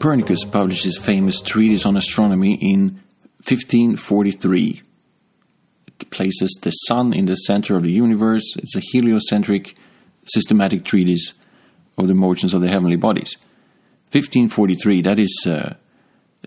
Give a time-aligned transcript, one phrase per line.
[0.00, 3.02] Copernicus published his famous treatise on astronomy in
[3.44, 4.80] 1543.
[5.88, 8.56] It places the sun in the center of the universe.
[8.56, 9.76] It's a heliocentric,
[10.24, 11.34] systematic treatise
[11.98, 13.36] of the motions of the heavenly bodies.
[14.12, 15.74] 1543, that is uh,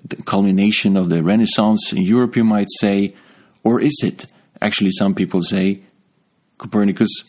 [0.04, 3.14] the culmination of the Renaissance in Europe, you might say,
[3.64, 4.26] or is it?
[4.64, 5.80] Actually, some people say
[6.58, 7.24] Copernicus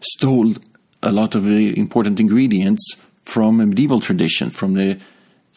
[0.00, 0.54] stole
[1.02, 4.98] a lot of the important ingredients from a medieval tradition, from the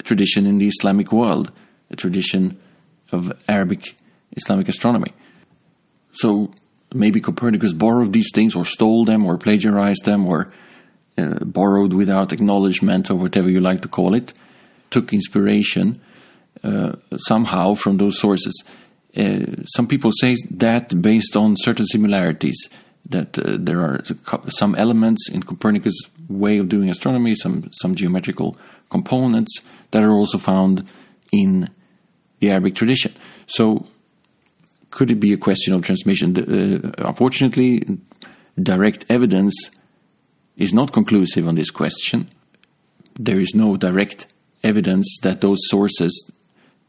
[0.02, 1.52] tradition in the Islamic world,
[1.89, 2.57] a tradition
[3.11, 3.95] of Arabic
[4.35, 5.13] Islamic astronomy.
[6.13, 6.52] So
[6.93, 10.52] maybe Copernicus borrowed these things, or stole them, or plagiarized them, or
[11.17, 14.33] uh, borrowed without acknowledgement, or whatever you like to call it,
[14.89, 16.02] took inspiration
[16.63, 18.63] uh, somehow from those sources.
[19.16, 22.57] Uh, some people say that based on certain similarities,
[23.09, 24.02] that uh, there are
[24.47, 28.57] some elements in Copernicus' way of doing astronomy, some some geometrical
[28.89, 29.61] components
[29.94, 30.86] that are also found
[31.31, 31.69] in
[32.39, 33.13] the Arabic tradition.
[33.47, 33.86] So,
[34.89, 36.38] could it be a question of transmission?
[36.38, 37.83] Uh, unfortunately,
[38.61, 39.72] direct evidence
[40.58, 42.27] is not conclusive on this question.
[43.16, 44.27] There is no direct
[44.63, 46.13] evidence that those sources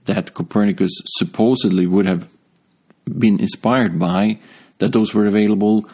[0.06, 2.28] that Copernicus supposedly would have
[3.06, 4.38] been inspired by,
[4.78, 5.86] that those were available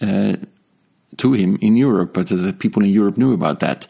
[0.00, 0.36] uh,
[1.16, 3.86] to him in Europe, but the people in Europe knew about that.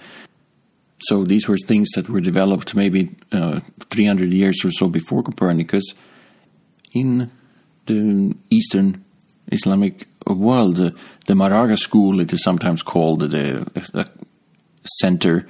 [0.99, 5.85] So these were things that were developed maybe uh, 300 years or so before Copernicus
[6.93, 7.31] in
[7.87, 9.05] the Eastern
[9.53, 10.77] Islamic world.
[10.77, 10.95] The,
[11.27, 14.11] the Maragha school, it is sometimes called the, the
[14.99, 15.47] center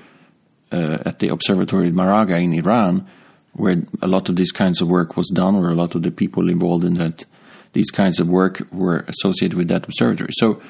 [0.73, 3.07] uh, at the Observatory in Maragha in Iran,
[3.53, 6.11] where a lot of these kinds of work was done, or a lot of the
[6.11, 7.25] people involved in that
[7.73, 10.31] these kinds of work were associated with that observatory.
[10.33, 10.61] So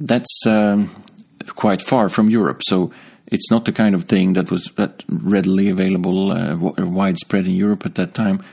[0.00, 0.90] that's um,
[1.54, 2.62] quite far from Europe.
[2.64, 2.92] So
[3.32, 7.86] it's not the kind of thing that was that readily available, uh, widespread in Europe
[7.86, 8.44] at that time.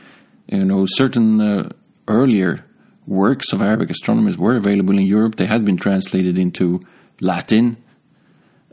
[0.48, 1.70] You know, certain uh,
[2.08, 2.66] earlier
[3.06, 5.36] works of Arabic astronomers were available in Europe.
[5.36, 6.86] They had been translated into
[7.20, 7.76] Latin,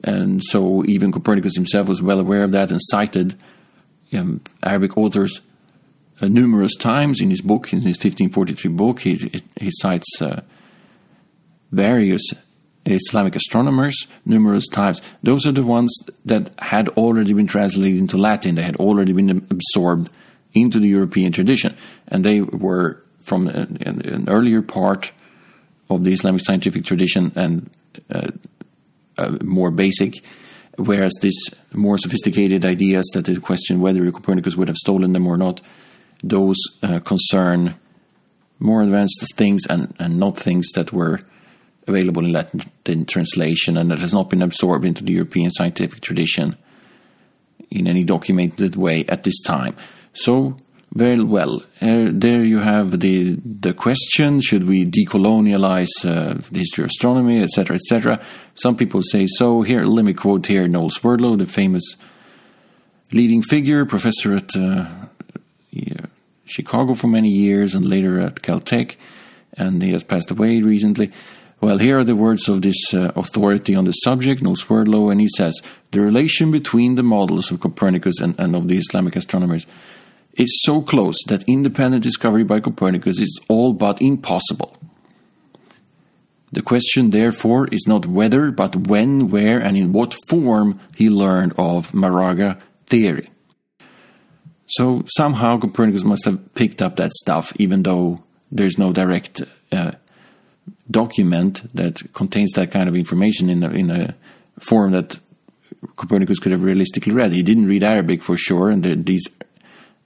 [0.05, 3.35] and so even Copernicus himself was well aware of that and cited
[4.15, 5.41] um, Arabic authors
[6.21, 9.01] uh, numerous times in his book, in his 1543 book.
[9.01, 10.43] He, he cites uh,
[11.73, 12.23] various
[12.95, 15.03] Islamic astronomers numerous times.
[15.23, 18.55] Those are the ones that had already been translated into Latin.
[18.55, 20.11] They had already been absorbed
[20.55, 21.77] into the European tradition,
[22.09, 25.13] and they were from an, an earlier part
[25.91, 27.71] of the Islamic scientific tradition and
[28.11, 28.29] uh,
[29.19, 30.15] uh, more basic
[30.77, 31.39] Whereas these
[31.73, 35.61] more sophisticated ideas that they question whether Copernicus would have stolen them or not,
[36.23, 37.77] those uh, concern
[38.59, 41.21] more advanced things and, and not things that were
[41.87, 46.57] available in Latin translation and that has not been absorbed into the European scientific tradition
[47.71, 49.77] in any documented way at this time.
[50.13, 50.57] So
[50.95, 51.63] very well.
[51.83, 57.43] Uh, there you have the the question: Should we decolonialize uh, the history of astronomy,
[57.43, 58.21] etc., etc.?
[58.55, 59.63] Some people say so.
[59.63, 61.97] Here, let me quote here Noel Swerdlow, the famous
[63.13, 64.87] leading figure, professor at uh,
[66.47, 68.97] Chicago for many years and later at Caltech,
[69.55, 71.11] and he has passed away recently.
[71.61, 75.21] Well, here are the words of this uh, authority on the subject, Noel Swerdlow, and
[75.21, 79.67] he says the relation between the models of Copernicus and, and of the Islamic astronomers
[80.35, 84.77] is so close that independent discovery by Copernicus is all but impossible.
[86.53, 91.55] The question, therefore, is not whether, but when, where, and in what form he learned
[91.59, 93.29] of Maragha theory.
[94.67, 98.23] So somehow Copernicus must have picked up that stuff, even though
[98.53, 99.93] there's no direct uh,
[100.91, 104.15] document that contains that kind of information in a, in a
[104.59, 105.19] form that
[105.97, 107.33] Copernicus could have realistically read.
[107.33, 109.27] He didn't read Arabic for sure, and these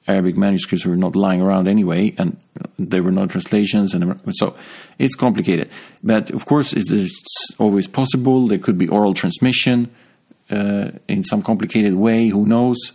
[0.09, 2.37] Arabic manuscripts were not lying around anyway, and
[2.79, 4.57] there were no translations, and so
[4.99, 5.71] it's complicated.
[6.03, 8.49] But of course, it's always possible.
[8.49, 9.91] There could be oral transmission
[10.51, 12.29] uh, in some complicated way.
[12.29, 12.93] Who knows?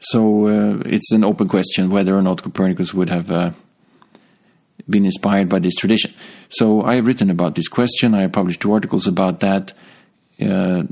[0.00, 3.52] So uh, it's an open question whether or not Copernicus would have uh,
[4.88, 6.12] been inspired by this tradition.
[6.50, 8.14] So I have written about this question.
[8.14, 9.72] I published two articles about that.
[10.40, 10.84] Uh,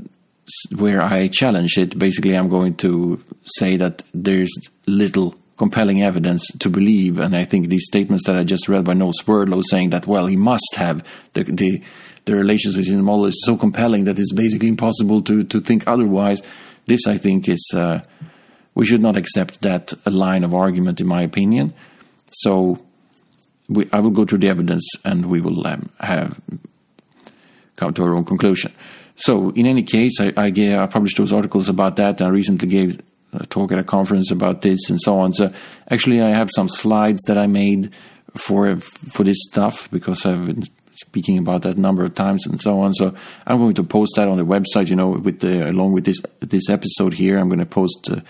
[0.75, 4.53] where I challenge it, basically, I'm going to say that there's
[4.87, 8.93] little compelling evidence to believe, and I think these statements that I just read by
[8.93, 11.81] Noel Swerdlow saying that, well, he must have the the,
[12.25, 15.83] the relations between the model is so compelling that it's basically impossible to to think
[15.87, 16.41] otherwise.
[16.85, 17.99] This, I think, is uh,
[18.73, 21.73] we should not accept that line of argument, in my opinion.
[22.31, 22.77] So,
[23.69, 26.39] we, I will go through the evidence, and we will um, have
[27.75, 28.71] come to our own conclusion.
[29.15, 32.21] So, in any case, I, I, I, published those articles about that.
[32.21, 33.01] I recently gave
[33.33, 35.33] a talk at a conference about this and so on.
[35.33, 35.49] So
[35.89, 37.93] actually, I have some slides that I made
[38.35, 42.59] for for this stuff because I've been speaking about that a number of times and
[42.59, 42.93] so on.
[42.93, 43.15] So
[43.45, 44.89] I'm going to post that on the website.
[44.89, 48.21] You know, with the along with this this episode here, I'm going to post uh,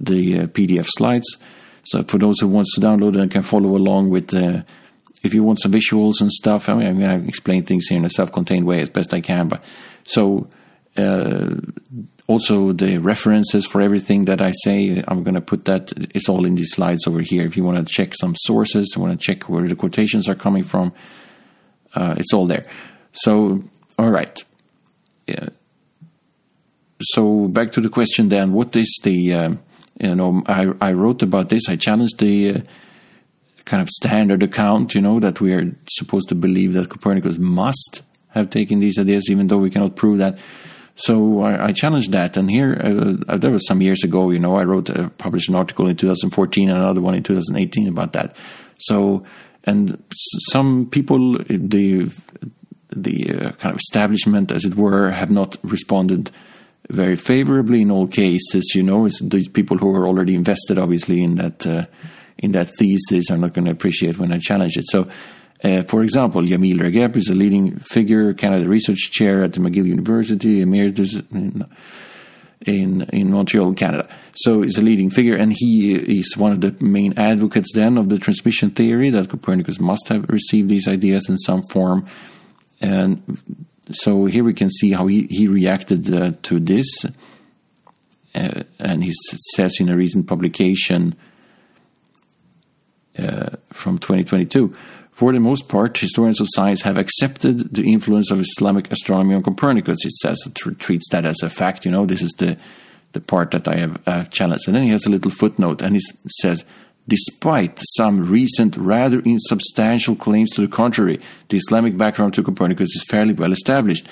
[0.00, 1.36] the uh, PDF slides.
[1.90, 4.34] So for those who wants to download it and can follow along with.
[4.34, 4.62] Uh,
[5.22, 7.98] if you want some visuals and stuff, I mean, I'm going to explain things here
[7.98, 9.48] in a self-contained way as best I can.
[9.48, 9.64] But
[10.04, 10.48] so
[10.96, 11.56] uh,
[12.28, 15.92] also the references for everything that I say, I'm going to put that.
[16.14, 17.44] It's all in these slides over here.
[17.44, 20.62] If you want to check some sources, want to check where the quotations are coming
[20.62, 20.92] from,
[21.94, 22.64] uh, it's all there.
[23.12, 23.64] So,
[23.98, 24.42] all right.
[25.26, 25.48] Yeah.
[27.00, 28.52] So back to the question then.
[28.52, 29.34] What is the?
[29.34, 29.54] Uh,
[30.00, 31.68] you know, I I wrote about this.
[31.68, 32.60] I challenged the uh,
[33.64, 34.94] kind of standard account.
[34.94, 39.28] You know that we are supposed to believe that Copernicus must have taken these ideas,
[39.30, 40.38] even though we cannot prove that.
[40.94, 44.30] So I, I challenged that, and here uh, that was some years ago.
[44.30, 47.88] You know, I wrote uh, published an article in 2014 and another one in 2018
[47.88, 48.36] about that.
[48.78, 49.24] So,
[49.64, 50.02] and
[50.50, 52.10] some people, the
[52.90, 56.30] the uh, kind of establishment, as it were, have not responded
[56.88, 58.72] very favorably in all cases.
[58.74, 61.84] You know, it's these people who are already invested, obviously, in that uh,
[62.38, 64.86] in that thesis are not going to appreciate when I challenge it.
[64.86, 65.08] So
[65.62, 69.86] uh, for example, Jamil Ragep is a leading figure, Canada Research Chair at the McGill
[69.86, 71.64] University, emeritus in,
[72.64, 74.08] in, in Montreal, Canada.
[74.34, 78.08] So he's a leading figure, and he is one of the main advocates then of
[78.08, 82.06] the transmission theory that Copernicus must have received these ideas in some form.
[82.80, 87.04] And so here we can see how he, he reacted uh, to this.
[88.34, 89.12] Uh, and he
[89.54, 91.16] says in a recent publication
[93.18, 94.74] uh, from 2022
[95.18, 99.42] for the most part, historians of science have accepted the influence of Islamic astronomy on
[99.42, 100.04] Copernicus.
[100.04, 101.84] It says it treats that as a fact.
[101.84, 102.56] You know, this is the
[103.14, 104.68] the part that I have, challenged.
[104.68, 106.00] And then he has a little footnote, and he
[106.40, 106.64] says,
[107.08, 113.04] despite some recent, rather insubstantial claims to the contrary, the Islamic background to Copernicus is
[113.08, 114.06] fairly well established.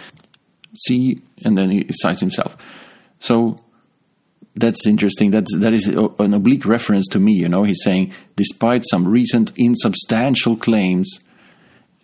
[0.86, 2.56] See, and then he cites himself.
[3.20, 3.56] So
[4.54, 5.30] that's interesting.
[5.30, 7.32] That's that is an oblique reference to me.
[7.32, 11.18] You know, he's saying despite some recent insubstantial claims,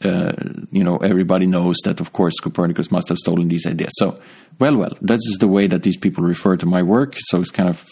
[0.04, 0.32] uh,
[0.70, 3.92] you know, everybody knows that of course Copernicus must have stolen these ideas.
[3.96, 4.18] So,
[4.58, 7.14] well, well, that is the way that these people refer to my work.
[7.16, 7.86] So it's kind of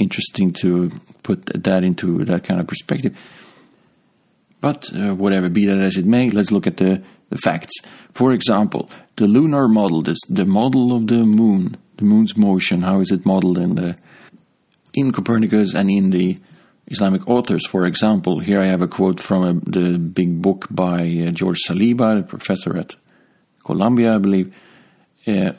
[0.00, 0.90] interesting to
[1.22, 3.16] put that into that kind of perspective.
[4.60, 7.74] But uh, whatever, be that as it may, let's look at the, the facts.
[8.12, 13.00] For example, the lunar model, this, the model of the moon, the moon's motion, how
[13.00, 13.96] is it modeled in the
[14.92, 16.36] in Copernicus and in the
[16.90, 17.66] Islamic authors.
[17.66, 21.58] For example, here I have a quote from a, the big book by uh, George
[21.66, 22.96] Saliba, a professor at
[23.64, 24.56] Columbia, I believe,
[25.26, 25.52] uh,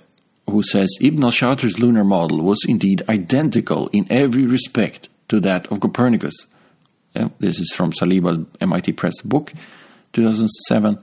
[0.52, 5.80] who says Ibn al-Shatir's lunar model was indeed identical in every respect to that of
[5.80, 6.36] Copernicus.
[7.16, 9.54] Yeah, this is from Saliba's MIT Press book,
[10.14, 10.98] 2007.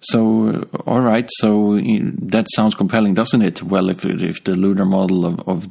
[0.00, 3.62] So, uh, all right, so that sounds compelling, doesn't it?
[3.62, 5.68] Well, if if the lunar model of, of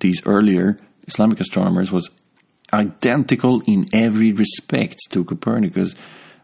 [0.00, 0.76] these earlier
[1.06, 2.10] Islamic astronomers was
[2.72, 5.94] identical in every respect to Copernicus,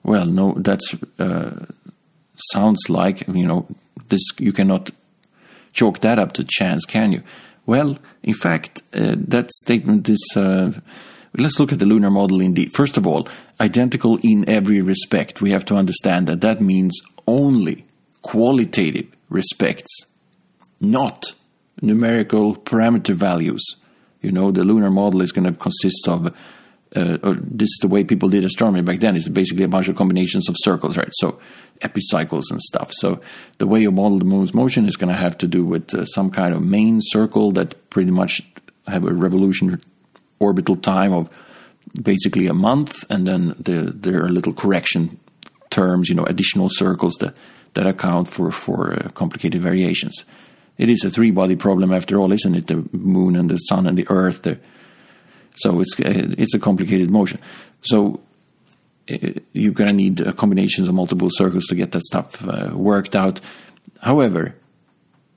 [0.03, 1.67] well, no, that's uh,
[2.53, 3.67] sounds like you know
[4.09, 4.23] this.
[4.39, 4.91] You cannot
[5.79, 7.23] chalk that up to chance, can you?
[7.67, 10.25] Well, in fact, uh, that statement is.
[10.35, 10.73] Uh,
[11.37, 12.73] let's look at the lunar model indeed.
[12.73, 13.29] First of all,
[13.61, 15.41] identical in every respect.
[15.41, 17.85] We have to understand that that means only
[18.23, 19.93] qualitative respects,
[20.81, 21.35] not
[21.81, 23.65] numerical parameter values.
[24.23, 26.35] You know, the lunar model is going to consist of,
[26.97, 29.17] uh, or this is the way people did astronomy back then.
[29.17, 31.11] It's basically a bunch of combinations of circles, right?
[31.13, 31.39] So
[31.83, 32.93] epicycles and stuff.
[32.93, 33.21] So
[33.59, 36.05] the way you model the moon's motion is going to have to do with uh,
[36.07, 38.43] some kind of main circle that pretty much
[38.87, 39.81] have a revolution
[40.39, 41.29] orbital time of
[42.03, 45.19] basically a month, and then there, there are little correction
[45.71, 47.37] terms, you know, additional circles that,
[47.75, 50.25] that account for, for uh, complicated variations.
[50.79, 52.67] It is a three body problem after all, isn't it?
[52.67, 54.43] The moon and the sun and the earth.
[54.43, 54.59] The,
[55.59, 57.41] so it's, uh, it's a complicated motion.
[57.83, 58.21] So
[59.11, 59.17] uh,
[59.53, 63.41] you're going to need combinations of multiple circles to get that stuff uh, worked out.
[64.03, 64.55] However,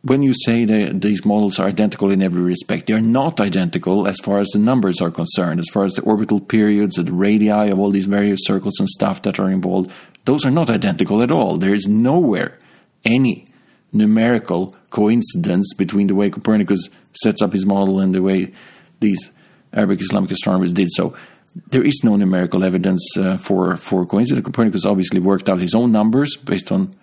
[0.03, 4.07] when you say that these models are identical in every respect, they are not identical
[4.07, 7.69] as far as the numbers are concerned, as far as the orbital periods, the radii
[7.69, 9.91] of all these various circles and stuff that are involved.
[10.25, 11.57] Those are not identical at all.
[11.57, 12.57] There is nowhere
[13.05, 13.45] any
[13.93, 18.53] numerical coincidence between the way Copernicus sets up his model and the way
[18.99, 19.31] these
[19.73, 21.15] Arabic Islamic astronomers did so.
[21.67, 24.45] There is no numerical evidence uh, for for coincidence.
[24.45, 26.93] Copernicus obviously worked out his own numbers based on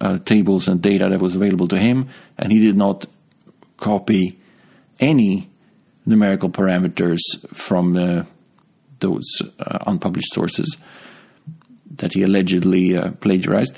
[0.00, 3.06] uh, tables and data that was available to him, and he did not
[3.76, 4.38] copy
[5.00, 5.48] any
[6.06, 7.20] numerical parameters
[7.54, 8.24] from uh,
[9.00, 9.24] those
[9.58, 10.76] uh, unpublished sources
[11.96, 13.76] that he allegedly uh, plagiarized.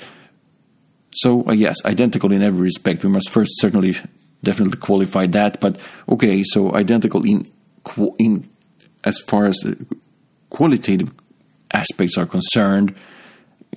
[1.11, 3.03] So, uh, yes, identical in every respect.
[3.03, 3.95] We must first certainly
[4.43, 5.59] definitely qualify that.
[5.59, 7.47] But okay, so identical in
[8.17, 8.49] in
[9.03, 9.63] as far as
[10.49, 11.11] qualitative
[11.71, 12.95] aspects are concerned,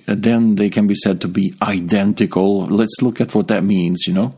[0.07, 2.65] uh, then they can be said to be identical.
[2.65, 4.07] Let's look at what that means.
[4.07, 4.35] You know,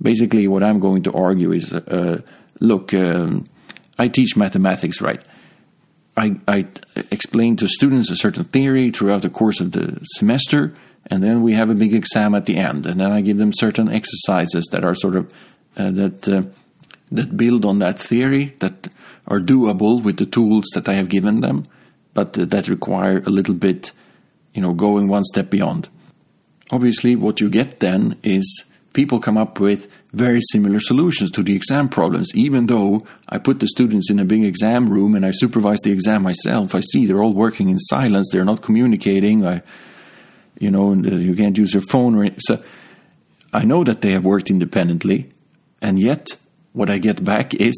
[0.00, 2.22] basically, what I'm going to argue is, uh,
[2.60, 3.44] look, um,
[3.98, 5.22] I teach mathematics, right?
[6.16, 6.66] I, I
[7.10, 10.74] explain to students a certain theory throughout the course of the semester,
[11.06, 13.52] and then we have a big exam at the end, and then I give them
[13.54, 15.32] certain exercises that are sort of
[15.76, 16.42] uh, that uh,
[17.12, 18.88] that build on that theory that
[19.26, 21.64] are doable with the tools that I have given them,
[22.14, 23.92] but uh, that require a little bit,
[24.54, 25.88] you know, going one step beyond.
[26.70, 31.54] Obviously, what you get then is people come up with very similar solutions to the
[31.54, 32.34] exam problems.
[32.34, 35.92] Even though I put the students in a big exam room and I supervise the
[35.92, 38.28] exam myself, I see they're all working in silence.
[38.30, 39.46] They're not communicating.
[39.46, 39.62] I,
[40.58, 42.14] you know, you can't use your phone.
[42.14, 42.62] Or, so
[43.52, 45.28] I know that they have worked independently,
[45.80, 46.36] and yet
[46.72, 47.74] what I get back is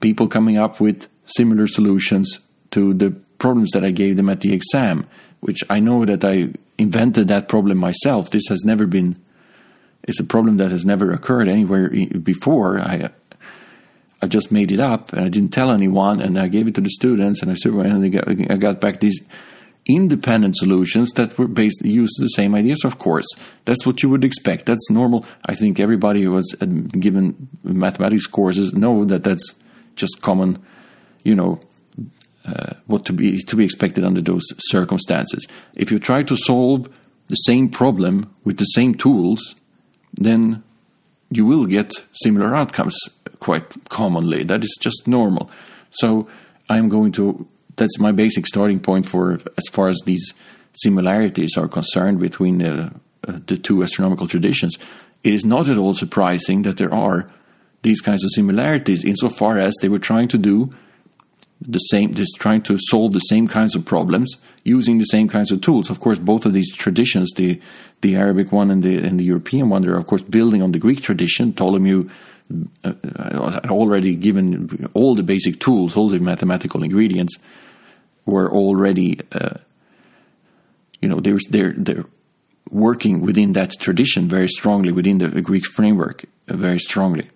[0.00, 2.38] people coming up with similar solutions
[2.70, 5.06] to the problems that I gave them at the exam,
[5.40, 8.30] which I know that I invented that problem myself.
[8.30, 9.16] This has never been
[10.06, 12.78] it's a problem that has never occurred anywhere before.
[12.78, 13.10] I
[14.22, 16.80] I just made it up and I didn't tell anyone, and I gave it to
[16.80, 19.20] the students, and I and I got back these
[19.88, 22.84] independent solutions that were based used the same ideas.
[22.84, 23.26] Of course,
[23.64, 24.66] that's what you would expect.
[24.66, 25.24] That's normal.
[25.44, 29.54] I think everybody who has given mathematics courses know that that's
[29.94, 30.58] just common.
[31.24, 31.60] You know,
[32.46, 35.46] uh, what to be to be expected under those circumstances.
[35.74, 36.88] If you try to solve
[37.28, 39.56] the same problem with the same tools,
[40.14, 40.62] then
[41.30, 42.96] you will get similar outcomes
[43.40, 44.44] quite commonly.
[44.44, 45.50] That is just normal.
[45.90, 46.28] So
[46.68, 50.34] I'm going to, that's my basic starting point for as far as these
[50.74, 52.90] similarities are concerned between uh,
[53.26, 54.76] uh, the two astronomical traditions.
[55.24, 57.28] It is not at all surprising that there are
[57.82, 60.70] these kinds of similarities insofar as they were trying to do
[61.60, 65.50] the same, just trying to solve the same kinds of problems using the same kinds
[65.50, 65.88] of tools.
[65.88, 67.60] Of course, both of these traditions, the
[68.02, 70.78] the Arabic one and the and the European one, they're of course building on the
[70.78, 71.52] Greek tradition.
[71.52, 72.06] Ptolemy
[72.84, 77.38] uh, had already given all the basic tools, all the mathematical ingredients
[78.26, 79.58] were already, uh,
[81.00, 82.04] you know, they're they're they're
[82.70, 87.30] working within that tradition very strongly within the Greek framework, uh, very strongly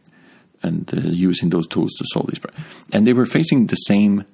[0.63, 2.67] and uh, using those tools to solve these problems.
[2.93, 4.25] And they were facing the same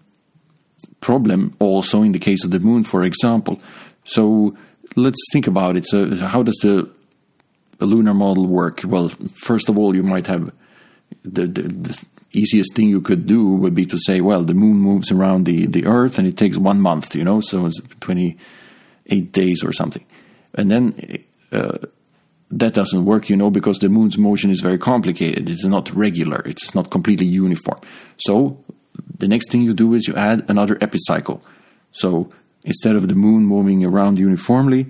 [1.00, 3.60] problem also in the case of the moon, for example.
[4.04, 4.56] So
[4.96, 5.86] let's think about it.
[5.86, 6.90] So, how does the
[7.80, 8.82] lunar model work?
[8.84, 10.52] Well, first of all, you might have
[11.24, 12.04] the, the, the,
[12.38, 15.66] easiest thing you could do would be to say, well, the moon moves around the,
[15.66, 20.04] the Earth and it takes one month, you know, so it's 28 days or something.
[20.54, 21.78] And then uh,
[22.50, 25.48] that doesn't work, you know, because the moon's motion is very complicated.
[25.48, 26.42] It's not regular.
[26.46, 27.80] It's not completely uniform.
[28.18, 28.64] So
[29.18, 31.42] the next thing you do is you add another epicycle.
[31.92, 32.30] So
[32.64, 34.86] instead of the moon moving around uniformly,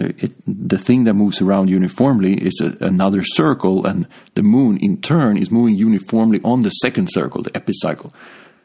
[0.00, 5.00] it, the thing that moves around uniformly is a, another circle, and the moon in
[5.00, 8.12] turn is moving uniformly on the second circle, the epicycle.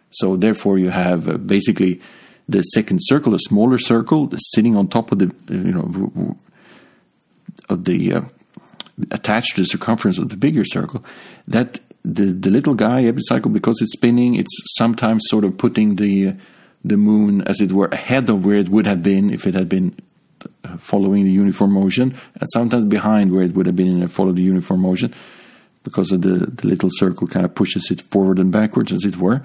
[0.10, 2.02] So therefore, you have uh, basically
[2.48, 6.38] the second circle, a smaller circle, sitting on top of the you know
[7.70, 8.22] of the uh,
[9.12, 11.04] attached to the circumference of the bigger circle,
[11.48, 16.36] that the the little guy epicycle because it's spinning, it's sometimes sort of putting the
[16.84, 19.70] the moon, as it were, ahead of where it would have been if it had
[19.70, 20.03] been uh,
[20.78, 24.32] following the uniform motion, and sometimes behind where it would have been in a follow
[24.32, 25.14] the uniform motion,
[25.84, 29.18] because of the, the little circle kind of pushes it forward and backwards, as it
[29.18, 29.42] were.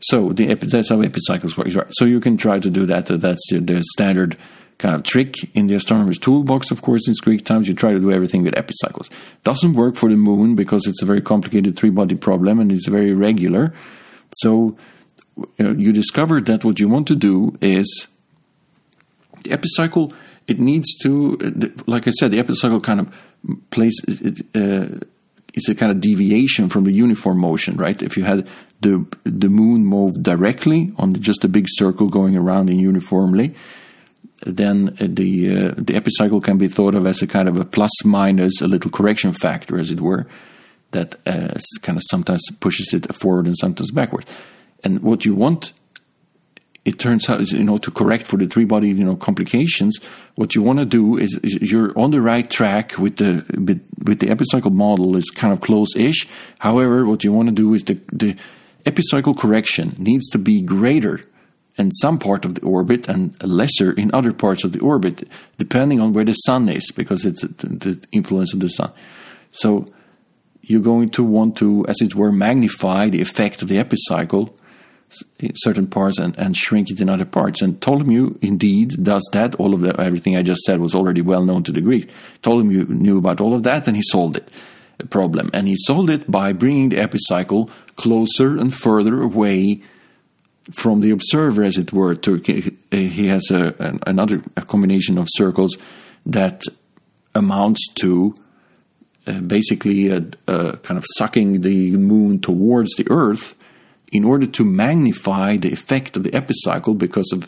[0.00, 1.88] So the that's how epicycles work.
[1.92, 3.06] So you can try to do that.
[3.06, 4.36] That's the standard
[4.78, 7.68] kind of trick in the astronomer's toolbox, of course, in Greek times.
[7.68, 9.10] You try to do everything with epicycles.
[9.44, 12.88] Doesn't work for the moon because it's a very complicated three body problem and it's
[12.88, 13.74] very irregular.
[14.42, 14.76] So
[15.36, 18.08] you, know, you discover that what you want to do is
[19.42, 20.12] the epicycle,
[20.50, 21.36] it needs to,
[21.86, 23.96] like I said, the epicycle kind of plays.
[24.54, 24.98] Uh,
[25.54, 28.02] it's a kind of deviation from the uniform motion, right?
[28.02, 28.48] If you had
[28.80, 33.54] the the moon move directly on just a big circle going around in uniformly,
[34.42, 38.04] then the uh, the epicycle can be thought of as a kind of a plus
[38.04, 40.26] minus a little correction factor, as it were,
[40.90, 44.24] that uh, kind of sometimes pushes it forward and sometimes backward.
[44.82, 45.72] And what you want,
[46.90, 49.98] it turns out, you know, to correct for the three body you know complications.
[50.34, 53.80] What you want to do is, is, you're on the right track with the with
[54.04, 56.26] with the epicycle model is kind of close-ish.
[56.58, 58.36] However, what you want to do is the the
[58.84, 61.20] epicycle correction needs to be greater
[61.78, 65.22] in some part of the orbit and lesser in other parts of the orbit,
[65.58, 68.90] depending on where the sun is, because it's the influence of the sun.
[69.52, 69.86] So
[70.62, 74.56] you're going to want to, as it were, magnify the effect of the epicycle
[75.54, 77.62] certain parts and, and shrink it in other parts.
[77.62, 79.54] And Ptolemy indeed does that.
[79.56, 82.12] All of the, everything I just said was already well known to the Greeks.
[82.42, 84.50] Ptolemy knew about all of that and he solved it
[85.00, 85.50] A problem.
[85.52, 89.82] And he solved it by bringing the epicycle closer and further away
[90.70, 92.14] from the observer, as it were.
[92.14, 92.36] To,
[92.90, 95.76] he has a, another a combination of circles
[96.26, 96.62] that
[97.34, 98.34] amounts to
[99.26, 103.54] uh, basically a, a kind of sucking the moon towards the Earth
[104.10, 107.46] in order to magnify the effect of the epicycle because of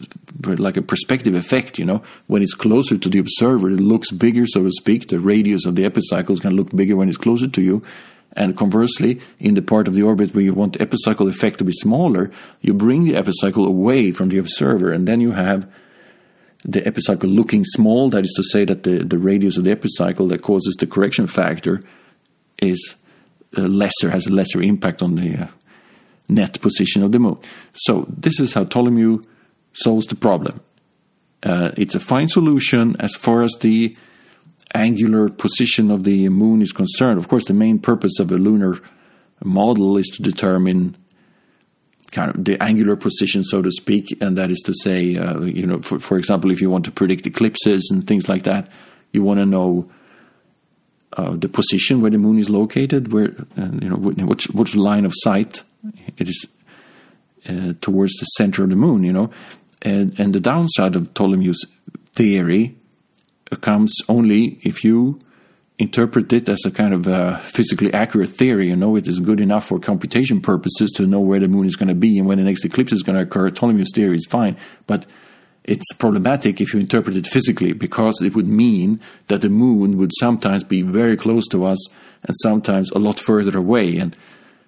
[0.61, 4.47] like a perspective effect, you know, when it's closer to the observer, it looks bigger,
[4.47, 5.09] so to speak.
[5.09, 7.83] The radius of the epicycle is going to look bigger when it's closer to you.
[8.35, 11.65] And conversely, in the part of the orbit where you want the epicycle effect to
[11.65, 15.71] be smaller, you bring the epicycle away from the observer, and then you have
[16.65, 18.09] the epicycle looking small.
[18.09, 21.27] That is to say, that the, the radius of the epicycle that causes the correction
[21.27, 21.83] factor
[22.59, 22.95] is
[23.59, 25.47] uh, lesser, has a lesser impact on the uh,
[26.29, 27.39] net position of the moon.
[27.73, 29.21] So this is how Ptolemy
[29.73, 30.61] solves the problem.
[31.43, 33.97] Uh, it's a fine solution as far as the
[34.75, 37.19] angular position of the moon is concerned.
[37.19, 38.81] Of course, the main purpose of a lunar
[39.45, 40.97] model is to determine
[42.13, 45.67] kind of the angular position, so to speak, and that is to say, uh, you
[45.67, 48.69] know, for, for example, if you want to predict eclipses and things like that,
[49.13, 49.91] you want to know
[51.15, 55.05] uh, the position where the moon is located, where uh, you know which which line
[55.05, 55.63] of sight
[56.17, 56.47] it is
[57.49, 59.31] uh, towards the center of the moon, you know.
[59.83, 61.67] And, and the downside of Ptolemy's
[62.13, 62.77] theory
[63.61, 65.19] comes only if you
[65.79, 68.69] interpret it as a kind of a physically accurate theory.
[68.69, 71.77] You know, it is good enough for computation purposes to know where the moon is
[71.77, 73.51] going to be and when the next eclipse is going to occur.
[73.51, 75.07] Ptolemy's theory is fine, but
[75.65, 80.11] it's problematic if you interpret it physically because it would mean that the moon would
[80.19, 81.89] sometimes be very close to us
[82.23, 83.97] and sometimes a lot further away.
[83.97, 84.17] And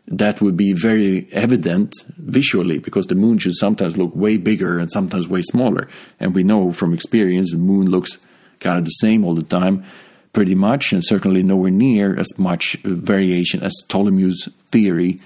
[0.07, 4.93] that would be very evident visually because the moon should sometimes look way bigger and
[4.93, 5.89] sometimes way smaller.
[6.21, 8.19] And we know from experience the moon looks
[8.61, 9.85] kind of the same all the time,
[10.33, 15.21] pretty much, and certainly nowhere near as much variation as Ptolemy's theory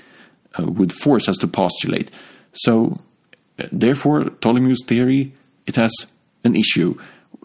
[0.59, 2.11] uh, would force us to postulate.
[2.53, 2.99] So,
[3.59, 5.33] uh, therefore, Ptolemy's theory
[5.67, 5.93] it has
[6.45, 6.99] an issue.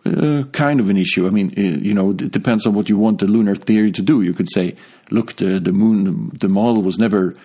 [0.06, 1.26] Uh, kind of an issue.
[1.26, 4.02] I mean, uh, you know, it depends on what you want the lunar theory to
[4.02, 4.22] do.
[4.22, 4.76] You could say,
[5.12, 7.36] look, the, the moon, the model was never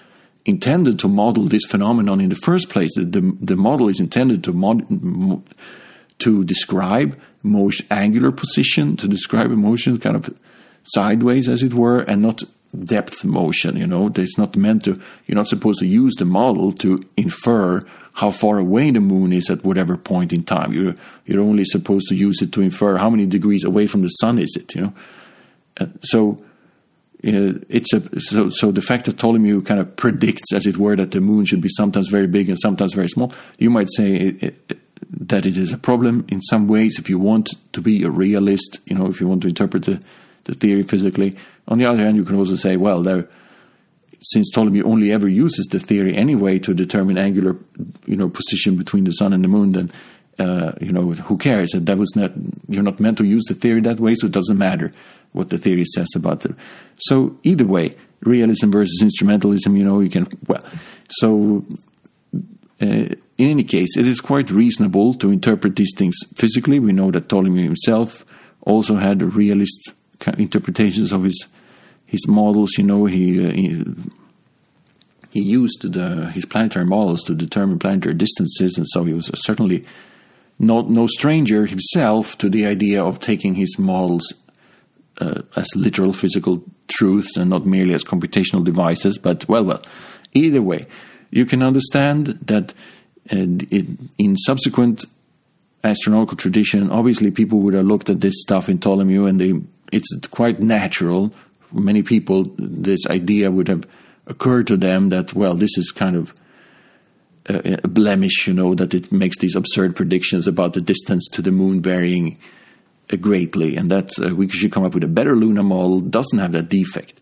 [0.44, 2.90] intended to model this phenomenon in the first place.
[2.96, 4.84] The, the, the model is intended to mod,
[6.18, 10.36] to describe motion, angular position, to describe motion kind of
[10.82, 12.42] sideways, as it were, and not
[12.84, 13.76] depth motion.
[13.76, 15.00] You know, it's not meant to.
[15.26, 17.82] You're not supposed to use the model to infer
[18.18, 20.72] how far away the moon is at whatever point in time.
[20.72, 24.08] You're you're only supposed to use it to infer how many degrees away from the
[24.08, 24.74] sun is it.
[24.74, 24.92] You know,
[25.80, 26.42] uh, so.
[27.26, 30.94] Uh, it's a so so the fact that Ptolemy kind of predicts, as it were,
[30.94, 33.32] that the moon should be sometimes very big and sometimes very small.
[33.58, 34.78] You might say it, it,
[35.26, 38.78] that it is a problem in some ways if you want to be a realist.
[38.86, 40.00] You know, if you want to interpret the,
[40.44, 41.34] the theory physically.
[41.66, 43.26] On the other hand, you can also say, well, there
[44.20, 47.56] since Ptolemy only ever uses the theory anyway to determine angular,
[48.06, 49.90] you know, position between the sun and the moon, then
[50.38, 51.70] uh, you know who cares?
[51.70, 52.32] That that was not
[52.68, 54.92] you're not meant to use the theory that way, so it doesn't matter
[55.32, 56.54] what the theory says about it.
[56.96, 60.62] So either way, realism versus instrumentalism, you know, you can well.
[61.10, 61.64] So
[62.80, 62.86] uh,
[63.38, 66.78] in any case, it is quite reasonable to interpret these things physically.
[66.78, 68.24] We know that Ptolemy himself
[68.62, 69.92] also had realist
[70.36, 71.46] interpretations of his
[72.08, 73.84] his models, you know, he, uh, he,
[75.30, 79.84] he used the, his planetary models to determine planetary distances, and so he was certainly
[80.58, 84.32] not no stranger himself to the idea of taking his models
[85.20, 89.18] uh, as literal physical truths and not merely as computational devices.
[89.18, 89.82] But well, well,
[90.32, 90.86] either way,
[91.30, 92.72] you can understand that
[93.30, 95.04] in subsequent
[95.84, 99.52] astronomical tradition, obviously people would have looked at this stuff in Ptolemy, and they,
[99.92, 101.34] it's quite natural
[101.68, 103.86] for many people, this idea would have
[104.26, 106.34] occurred to them that, well, this is kind of
[107.46, 111.42] a, a blemish, you know, that it makes these absurd predictions about the distance to
[111.42, 112.38] the moon varying
[113.12, 116.38] uh, greatly, and that uh, we should come up with a better lunar model, doesn't
[116.38, 117.20] have that defect.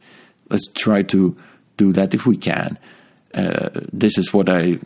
[0.49, 1.37] Let's try to
[1.77, 2.79] do that if we can.
[3.35, 4.79] Uh, this is what I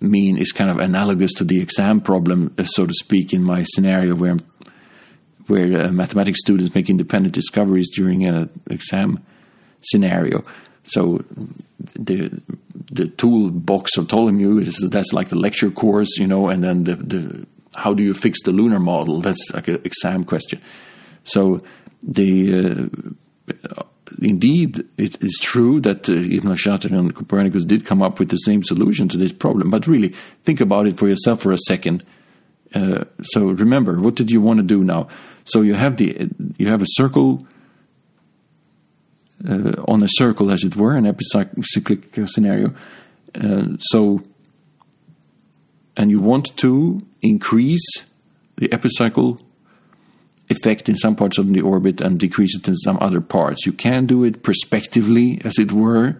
[0.00, 3.64] mean is kind of analogous to the exam problem, uh, so to speak, in my
[3.64, 4.40] scenario where I'm
[5.46, 9.24] where uh, mathematics students make independent discoveries during an exam
[9.80, 10.42] scenario.
[10.84, 11.24] So
[11.94, 12.30] the
[12.90, 16.96] the toolbox of Ptolemy is that's like the lecture course, you know, and then the
[16.96, 19.20] the how do you fix the lunar model?
[19.20, 20.60] That's like an exam question.
[21.24, 21.60] So
[22.02, 22.90] the
[23.48, 23.82] uh,
[24.20, 28.36] indeed it is true that uh, Ibn Shatir and Copernicus did come up with the
[28.36, 29.70] same solution to this problem.
[29.70, 32.04] But really, think about it for yourself for a second.
[32.74, 35.08] Uh, so remember, what did you want to do now?
[35.44, 37.46] So you have the you have a circle
[39.46, 42.74] uh, on a circle, as it were, an epicyclic scenario.
[43.34, 44.22] Uh, so,
[45.96, 48.06] and you want to increase
[48.56, 49.40] the epicycle
[50.48, 53.66] effect in some parts of the orbit and decrease it in some other parts.
[53.66, 56.16] You can do it prospectively, as it were,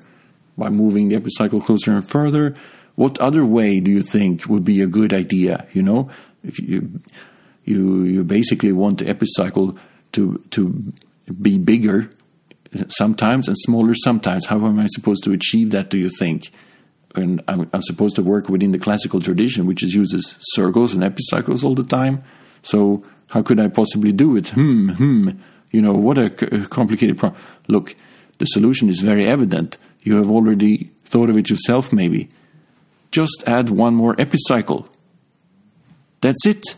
[0.56, 2.54] by moving the epicycle closer and further.
[2.94, 5.66] What other way do you think would be a good idea?
[5.72, 6.10] You know,
[6.42, 7.00] if you
[7.64, 9.76] you you basically want the epicycle
[10.12, 10.92] to to
[11.40, 12.10] be bigger
[12.88, 14.46] sometimes and smaller sometimes.
[14.46, 15.90] How am I supposed to achieve that?
[15.90, 16.50] Do you think?
[17.14, 21.04] And I'm, I'm supposed to work within the classical tradition, which is uses circles and
[21.04, 22.24] epicycles all the time.
[22.62, 24.48] So how could I possibly do it?
[24.48, 25.30] Hmm, hmm.
[25.70, 26.30] You know, what a
[26.70, 27.40] complicated problem.
[27.68, 27.94] Look,
[28.38, 29.78] the solution is very evident.
[30.02, 32.28] You have already thought of it yourself, maybe.
[33.10, 34.88] Just add one more epicycle.
[36.20, 36.74] That's it.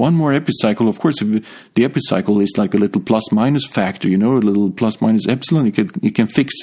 [0.00, 0.88] One more epicycle.
[0.88, 4.70] Of course, the epicycle is like a little plus minus factor, you know, a little
[4.70, 5.66] plus minus epsilon.
[5.66, 6.54] You can, you can fix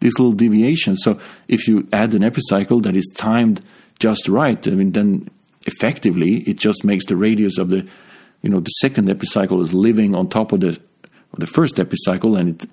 [0.00, 0.96] this little deviation.
[0.96, 3.60] So if you add an epicycle that is timed
[3.98, 5.28] just right, I mean, then
[5.66, 7.86] effectively it just makes the radius of the
[8.40, 12.36] you know the second epicycle is living on top of the of the first epicycle,
[12.36, 12.70] and it,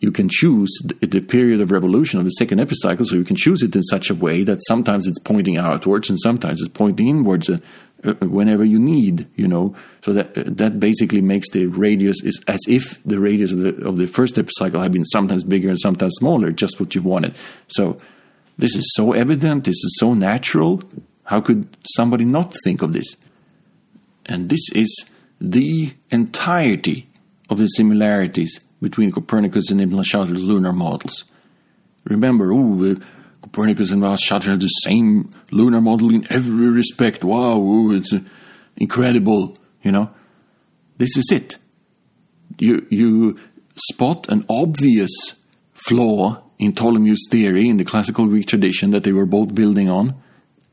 [0.00, 3.04] you can choose the, period of revolution of the second epicycle.
[3.04, 6.18] So you can choose it in such a way that sometimes it's pointing outwards and
[6.20, 7.48] sometimes it's pointing inwards.
[7.48, 7.58] Uh,
[8.02, 12.40] uh, whenever you need, you know, so that uh, that basically makes the radius is
[12.48, 15.78] as if the radius of the of the first epicycle had been sometimes bigger and
[15.78, 17.34] sometimes smaller, just what you wanted.
[17.68, 17.98] So
[18.56, 19.64] this is so evident.
[19.64, 20.82] This is so natural.
[21.24, 23.16] How could somebody not think of this?
[24.24, 25.04] And this is
[25.38, 27.06] the entirety
[27.50, 31.24] of the similarities between Copernicus and Ibn Shatir's lunar models.
[32.04, 32.96] Remember, ooh,
[33.42, 37.24] Copernicus and Shatir have the same lunar model in every respect.
[37.24, 38.20] Wow, ooh, it's uh,
[38.76, 40.10] incredible, you know.
[40.98, 41.56] This is it.
[42.58, 43.38] You, you
[43.88, 45.10] spot an obvious
[45.72, 50.14] flaw in Ptolemy's theory in the classical Greek tradition that they were both building on,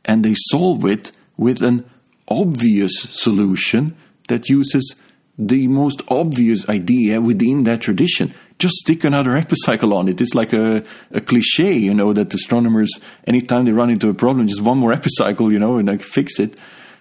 [0.03, 1.89] and they solve it with an
[2.27, 3.95] obvious solution
[4.27, 4.95] that uses
[5.37, 8.33] the most obvious idea within that tradition.
[8.57, 10.19] Just stick another epicycle on it.
[10.19, 12.91] It's like a, a cliche, you know, that astronomers,
[13.27, 16.39] anytime they run into a problem, just one more epicycle, you know, and like fix
[16.39, 16.57] it.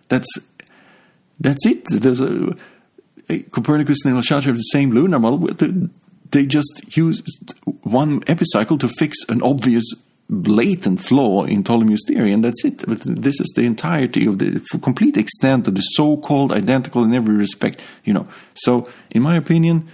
[0.09, 0.29] That's
[1.40, 1.85] that's it.
[1.90, 2.55] There's a,
[3.29, 5.49] a Copernicus and Shatir have the same lunar model.
[6.31, 9.85] They just used one epicycle to fix an obvious
[10.29, 12.85] blatant flaw in Ptolemy's theory, and that's it.
[12.87, 17.37] But this is the entirety of the complete extent of the so-called identical in every
[17.37, 17.87] respect.
[18.05, 19.89] You know, so in my opinion,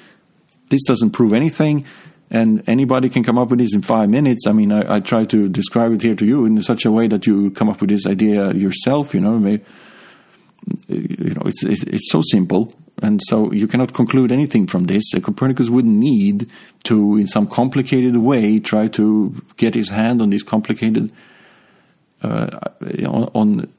[0.71, 1.85] this doesn't prove anything,
[2.31, 4.47] and anybody can come up with this in five minutes.
[4.47, 7.09] I mean, I, I try to describe it here to you in such a way
[7.09, 9.13] that you come up with this idea yourself.
[9.13, 9.39] You know,
[10.89, 12.73] you know, it's it's, it's so simple.
[13.03, 15.03] And so you cannot conclude anything from this.
[15.21, 16.51] Copernicus would need
[16.85, 21.13] to, in some complicated way, try to get his hand on these complicated,
[22.23, 22.61] uh,
[23.05, 23.73] on,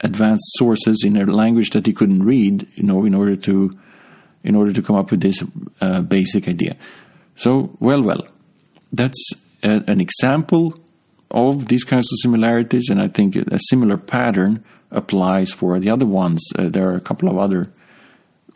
[0.00, 3.70] advanced sources in a language that he couldn't read, you know, in order to,
[4.42, 5.44] in order to come up with this
[5.80, 6.76] uh, basic idea.
[7.36, 8.26] So, well, well,
[8.92, 9.30] that's
[9.62, 10.76] a, an example
[11.30, 16.06] of these kinds of similarities, and I think a similar pattern applies for the other
[16.06, 16.44] ones.
[16.56, 17.72] Uh, there are a couple of other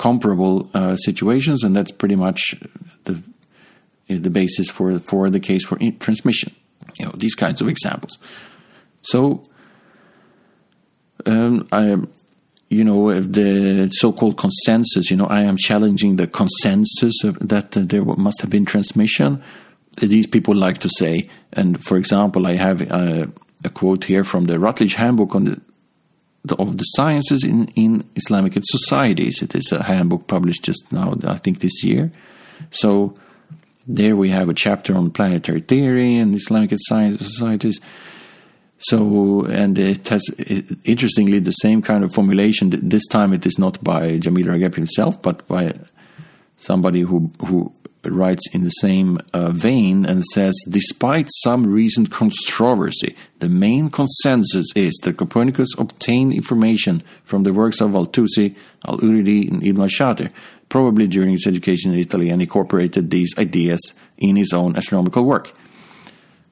[0.00, 2.56] comparable uh, situations, and that's pretty much
[3.04, 3.22] the
[4.08, 6.52] the basis for for the case for transmission.
[6.98, 8.18] You know these kinds of examples.
[9.02, 9.44] So,
[11.26, 11.96] um, I,
[12.68, 17.82] you know, if the so-called consensus, you know, I am challenging the consensus that uh,
[17.84, 19.42] there must have been transmission.
[20.00, 23.26] These people like to say, and for example, I have uh,
[23.64, 25.60] a quote here from the Routledge Handbook on the
[26.48, 29.42] of the sciences in, in Islamic societies.
[29.42, 32.10] It is a handbook published just now, I think this year.
[32.70, 33.14] So
[33.86, 37.80] there we have a chapter on planetary theory and Islamic science societies.
[38.78, 40.22] So, and it has,
[40.84, 42.70] interestingly, the same kind of formulation.
[42.70, 45.74] This time it is not by Jamil Ragep himself, but by
[46.60, 47.72] somebody who, who
[48.04, 54.66] writes in the same uh, vein and says, despite some recent controversy, the main consensus
[54.74, 60.30] is that Copernicus obtained information from the works of Al-Tusi, Al-Urdi, and Ibn al-Shatir,
[60.68, 65.52] probably during his education in Italy, and incorporated these ideas in his own astronomical work.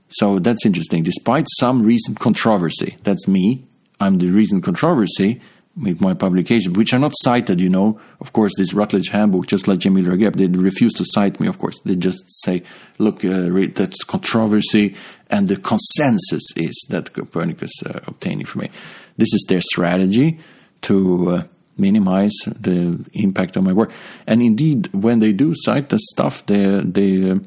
[0.08, 1.02] So that's interesting.
[1.02, 3.64] Despite some recent controversy, that's me,
[4.00, 5.40] I'm the recent controversy,
[5.80, 8.00] with my publication, which are not cited, you know.
[8.20, 11.58] Of course, this Routledge handbook, just like Jamil Ragep, they refuse to cite me, of
[11.58, 11.80] course.
[11.84, 12.62] They just say,
[12.98, 14.96] look, uh, that's controversy,
[15.30, 18.74] and the consensus is that Copernicus uh, obtained information.
[19.16, 20.38] This is their strategy
[20.82, 21.42] to uh,
[21.76, 23.92] minimize the impact on my work.
[24.26, 27.38] And indeed, when they do cite the stuff, the, the uh,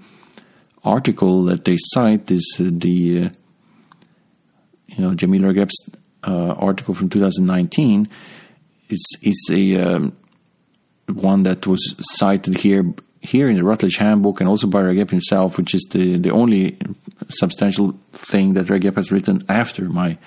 [0.84, 3.30] article that they cite is uh, the, uh,
[4.88, 5.90] you know, Jamil Ragep's
[6.24, 8.10] uh, article from 2019.
[8.90, 10.16] It's it's a um,
[11.08, 15.58] one that was cited here here in the Routledge Handbook and also by Ragep himself,
[15.58, 16.78] which is the the only
[17.30, 20.18] substantial thing that Ragep has written after my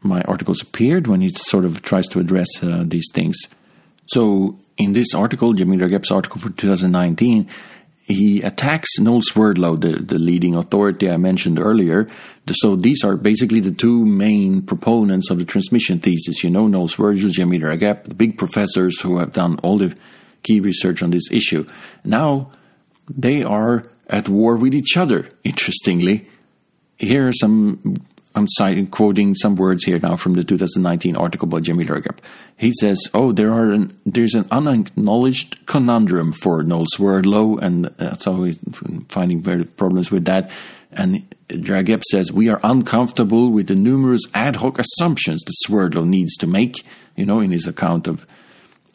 [0.00, 3.36] my articles appeared when he sort of tries to address uh, these things.
[4.06, 7.48] So in this article, Jamil Ragep's article for 2019,
[8.08, 12.08] he attacks Noel Swerdlow, the, the leading authority I mentioned earlier.
[12.50, 16.42] So these are basically the two main proponents of the transmission thesis.
[16.42, 19.94] You know, Noel Swerdlow, Jamil Ragep, the big professors who have done all the
[20.42, 21.66] key research on this issue.
[22.02, 22.50] Now
[23.10, 26.24] they are at war with each other, interestingly.
[26.96, 27.96] Here are some
[28.38, 32.18] I'm citing, quoting some words here now from the 2019 article by Jamil Ragep.
[32.56, 38.24] He says, "Oh, there are an, there's an unacknowledged conundrum for Noel Swerdlow, and that's
[38.24, 38.58] how he's
[39.08, 40.50] finding very problems with that."
[40.92, 46.36] And Ragep says, "We are uncomfortable with the numerous ad hoc assumptions that Swerdlow needs
[46.36, 48.24] to make." You know, in his account of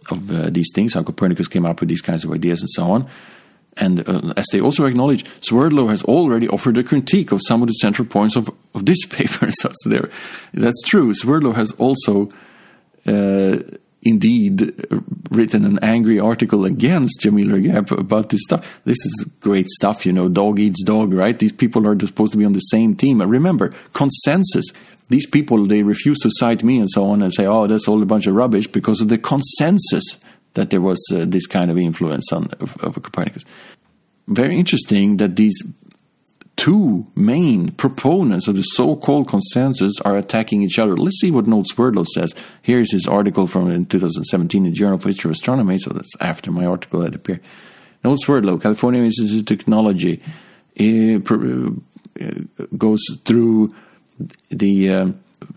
[0.09, 2.91] of uh, these things, how Copernicus came up with these kinds of ideas and so
[2.91, 3.09] on.
[3.77, 7.67] And uh, as they also acknowledge, Swerdlow has already offered a critique of some of
[7.67, 9.51] the central points of, of this paper.
[9.51, 10.09] so there,
[10.53, 11.13] that's true.
[11.13, 12.29] Swerdlow has also
[13.05, 13.57] uh,
[14.03, 14.85] indeed
[15.31, 18.65] written an angry article against Jamil Ragep about this stuff.
[18.85, 21.37] This is great stuff, you know, dog eats dog, right?
[21.37, 23.21] These people are supposed to be on the same team.
[23.21, 24.65] And remember, consensus.
[25.09, 28.01] These people, they refuse to cite me and so on and say, oh, that's all
[28.01, 30.17] a bunch of rubbish because of the consensus
[30.53, 33.43] that there was uh, this kind of influence on of, of Copernicus.
[34.27, 35.61] Very interesting that these
[36.55, 40.95] two main proponents of the so-called consensus are attacking each other.
[40.95, 42.33] Let's see what Noel Swerdlow says.
[42.61, 46.11] Here's his article from in 2017 in the Journal of History of Astronomy, so that's
[46.19, 47.41] after my article had appeared.
[48.03, 50.21] Noel Swerdlow, California Institute of Technology,
[50.79, 51.19] uh,
[52.77, 53.73] goes through
[54.49, 55.05] the uh,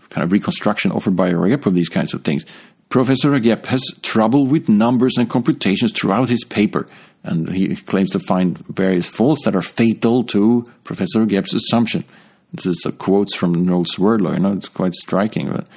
[0.09, 2.45] kind of reconstruction offered by Ragep of these kinds of things.
[2.89, 6.87] Professor Ragep has trouble with numbers and computations throughout his paper,
[7.23, 12.05] and he claims to find various faults that are fatal to Professor Ragep's assumption.
[12.53, 14.33] This is a quotes from Noel Swerdlow.
[14.33, 15.49] You know, it's quite striking.
[15.49, 15.67] But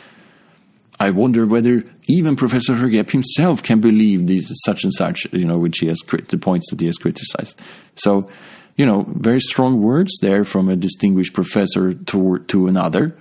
[1.01, 5.59] I wonder whether even Professor Ragep himself can believe these such and such, you know,
[5.59, 7.59] which he has the points that he has criticized.
[7.97, 8.29] So,
[8.77, 13.17] you know, very strong words there from a distinguished professor to to another.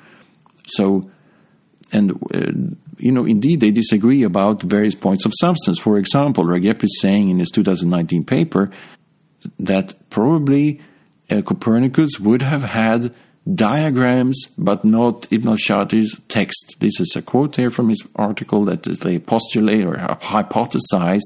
[0.67, 1.09] So,
[1.91, 5.79] and uh, you know, indeed, they disagree about various points of substance.
[5.79, 8.71] For example, Ragep is saying in his 2019 paper
[9.57, 10.81] that probably
[11.29, 13.13] uh, Copernicus would have had
[13.55, 16.75] diagrams, but not Ibn al-Shatir's text.
[16.79, 21.21] This is a quote here from his article that they postulate or hypothesize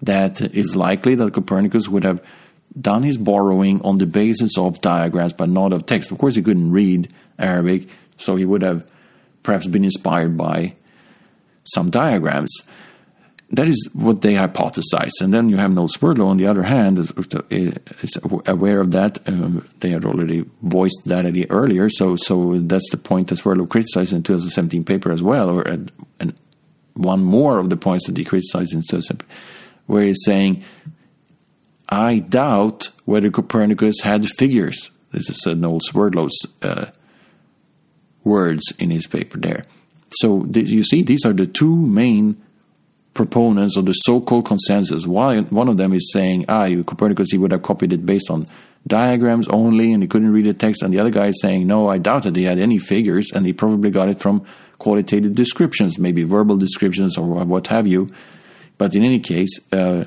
[0.00, 2.20] that it's likely that Copernicus would have
[2.80, 6.10] done his borrowing on the basis of diagrams, but not of text.
[6.10, 8.90] Of course, he couldn't read Arabic, so he would have
[9.42, 10.74] perhaps been inspired by
[11.64, 12.62] some diagrams.
[13.50, 15.10] That is what they hypothesize.
[15.20, 17.12] And then you have Noel Swerdlow, on the other hand, is,
[17.50, 19.18] is aware of that.
[19.28, 21.90] Um, they had already voiced that earlier.
[21.90, 25.92] So, so that's the point that Swerdlow criticized in 2017 paper as well, or and
[26.94, 29.28] one more of the points that he criticized in 2017,
[29.86, 30.64] where he's saying,
[31.88, 34.90] I doubt whether Copernicus had figures.
[35.12, 36.86] This is uh, Noel Swerdlow's uh,
[38.24, 39.64] words in his paper there.
[40.20, 42.42] So you see, these are the two main
[43.14, 45.06] proponents of the so-called consensus.
[45.06, 48.46] One, one of them is saying, ah, Copernicus, he would have copied it based on
[48.86, 50.82] diagrams only and he couldn't read the text.
[50.82, 53.46] And the other guy is saying, no, I doubt that he had any figures and
[53.46, 54.44] he probably got it from
[54.78, 58.08] qualitative descriptions, maybe verbal descriptions or what have you.
[58.78, 60.04] But in any case, uh,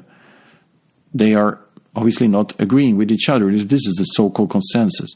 [1.14, 1.60] they are
[1.96, 3.50] obviously not agreeing with each other.
[3.52, 5.16] This is the so-called consensus.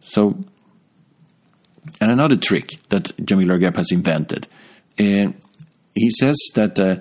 [0.00, 0.44] So
[2.00, 4.46] and another trick that Jamil Ragep has invented.
[4.98, 5.32] Uh,
[5.94, 6.96] he says that uh,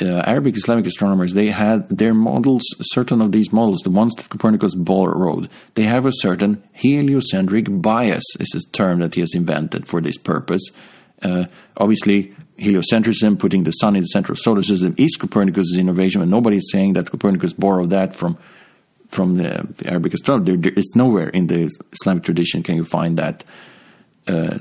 [0.00, 4.28] uh, Arabic Islamic astronomers they had their models, certain of these models, the ones that
[4.28, 8.24] Copernicus borrowed, they have a certain heliocentric bias.
[8.38, 10.62] Is a term that he has invented for this purpose.
[11.22, 11.46] Uh,
[11.78, 16.30] obviously, heliocentrism, putting the sun in the center of solar system, is Copernicus' innovation, and
[16.30, 18.36] nobody is saying that Copernicus borrowed that from
[19.08, 20.56] from the, the Arabic astronomy.
[20.56, 23.44] There, it's nowhere in the Islamic tradition can you find that
[24.26, 24.58] uh,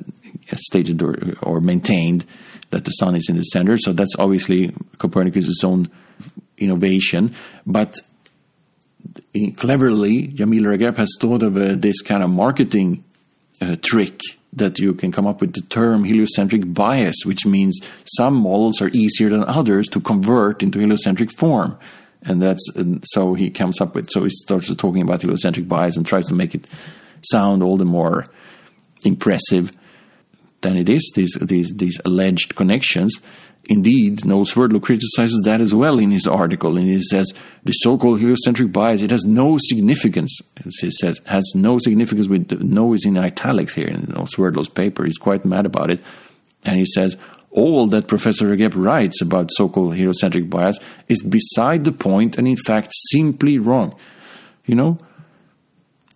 [0.55, 2.25] stated or, or maintained
[2.69, 3.77] that the sun is in the center.
[3.77, 5.89] So that's obviously Copernicus' own
[6.57, 7.35] innovation.
[7.65, 7.95] But
[9.57, 13.03] cleverly, Jamil Ragep has thought of uh, this kind of marketing
[13.61, 14.19] uh, trick
[14.53, 17.79] that you can come up with the term heliocentric bias, which means
[18.17, 21.77] some models are easier than others to convert into heliocentric form.
[22.23, 25.95] And that's and so he comes up with so he starts talking about heliocentric bias
[25.95, 26.67] and tries to make it
[27.21, 28.25] sound all the more
[29.05, 29.71] impressive
[30.61, 33.21] than it is, these, these, these alleged connections.
[33.67, 38.19] Indeed, Noel Swerdlow criticizes that as well in his article, and he says the so-called
[38.19, 40.39] heliocentric bias it has no significance.
[40.79, 42.27] He says has no significance.
[42.27, 45.03] With no is in italics here in Noel Swerdlow's paper.
[45.03, 45.99] He's quite mad about it,
[46.63, 47.17] and he says
[47.49, 52.57] all that Professor Ragep writes about so-called heliocentric bias is beside the point and in
[52.57, 53.95] fact simply wrong.
[54.65, 54.97] You know,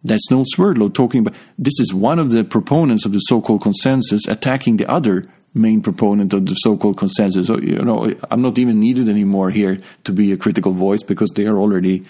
[0.04, 1.36] that's Noel Swerdlow talking about.
[1.58, 6.34] This is one of the proponents of the so-called consensus attacking the other main proponent
[6.34, 7.48] of the so-called consensus.
[7.48, 11.32] So, you know, I'm not even needed anymore here to be a critical voice because
[11.32, 12.06] they are already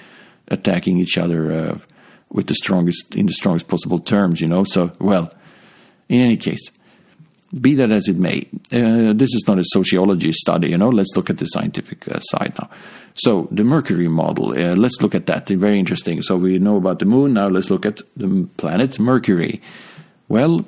[0.49, 1.78] attacking each other uh,
[2.30, 4.41] with the strongest in the strongest possible terms.
[4.41, 5.32] You know, so well.
[6.10, 6.71] In any case,
[7.58, 10.90] be that as it may, uh, this is not a sociology study, you know.
[10.90, 12.70] Let's look at the scientific uh, side now.
[13.16, 15.50] So, the Mercury model, uh, let's look at that.
[15.50, 16.22] very interesting.
[16.22, 19.62] So, we know about the moon, now let's look at the planet Mercury.
[20.28, 20.64] Well,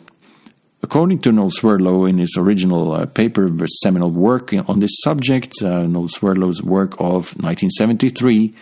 [0.82, 3.50] according to Noel Swerdlow in his original uh, paper,
[3.84, 8.56] seminal work on this subject, uh, Noel Swerdlow's work of 1973,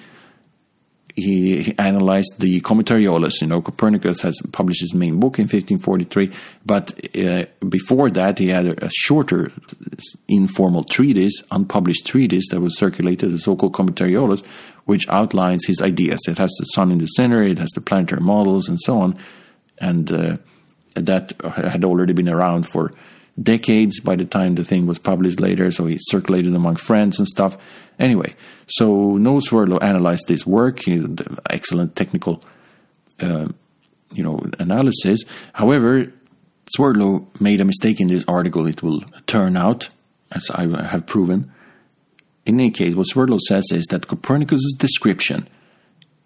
[1.15, 3.41] he, analyzed the Commentariolus.
[3.41, 6.31] You know, Copernicus has published his main book in 1543,
[6.65, 9.51] but uh, before that, he had a, a, shorter,
[10.27, 14.45] informal treatise, unpublished treatise that was circulated, the so-called Commentariolus,
[14.85, 16.19] which outlines his ideas.
[16.27, 19.17] It has the sun in the center, it has the planetary models, and so on,
[19.77, 20.37] and uh,
[20.95, 22.91] that had already been around for
[23.41, 27.27] decades by the time the thing was published later, so he circulated among friends and
[27.27, 27.57] stuff.
[27.97, 28.33] Anyway,
[28.67, 30.79] so Noel Swerdlow analyzed this work,
[31.49, 32.43] excellent technical,
[33.19, 33.47] uh,
[34.13, 35.23] you know, analysis.
[35.53, 36.11] However,
[36.75, 38.67] Swerdlow made a mistake in this article.
[38.67, 39.89] It will turn out,
[40.31, 41.51] as I have proven.
[42.45, 45.47] In any case, what Swerdlow says is that Copernicus' description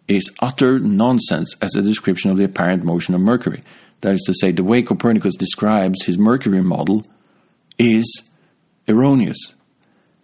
[0.08, 3.62] is utter nonsense as a description of the apparent motion of Mercury.
[4.04, 7.06] That is to say, the way Copernicus describes his Mercury model
[7.80, 8.06] is
[8.86, 9.38] erroneous.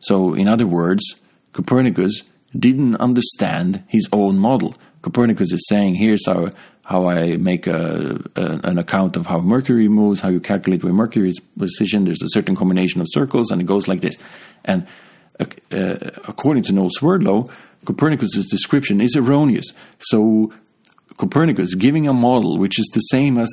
[0.02, 1.15] So, in other words,
[1.54, 2.24] Copernicus
[2.58, 4.76] didn't understand his own model.
[5.02, 6.50] Copernicus is saying, here's how,
[6.84, 10.92] how I make a, a, an account of how Mercury moves, how you calculate where
[10.92, 12.08] Mercury is positioned.
[12.08, 14.18] There's a certain combination of circles, and it goes like this.
[14.65, 14.88] And
[15.39, 15.46] uh,
[16.28, 17.50] according to Noel Swerdlow,
[17.86, 19.68] Copernicus' description is erroneous.
[20.00, 20.52] So
[21.20, 23.50] Copernicus giving a model which is the same as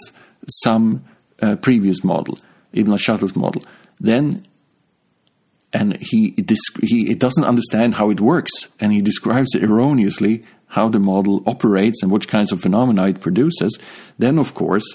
[0.62, 1.04] some
[1.42, 2.38] uh, previous model,
[2.72, 3.62] Ibn al-Shatir's model,
[4.00, 4.46] then
[5.72, 6.34] and he
[6.82, 12.10] he doesn't understand how it works, and he describes erroneously how the model operates and
[12.10, 13.78] which kinds of phenomena it produces.
[14.18, 14.86] Then, of course,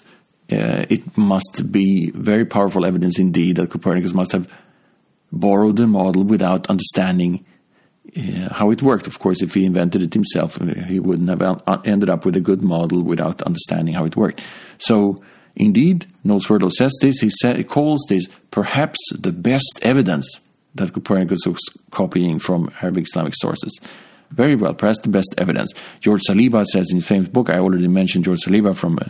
[0.51, 4.47] uh, it must be very powerful evidence indeed that Copernicus must have
[5.31, 7.45] borrowed the model without understanding
[8.51, 9.07] how it worked.
[9.07, 12.35] Of course, if he invented it himself, uh, he wouldn't have uh, ended up with
[12.35, 14.43] a good model without understanding how it worked.
[14.79, 15.21] So,
[15.55, 17.19] indeed, Swerdlow says this.
[17.19, 20.39] He, he calls this perhaps the best evidence
[20.75, 21.59] that Copernicus was
[21.91, 23.79] copying from Arabic Islamic sources.
[24.31, 25.73] Very well, perhaps the best evidence.
[25.99, 29.07] George Saliba says in his famous book, I already mentioned George Saliba from uh,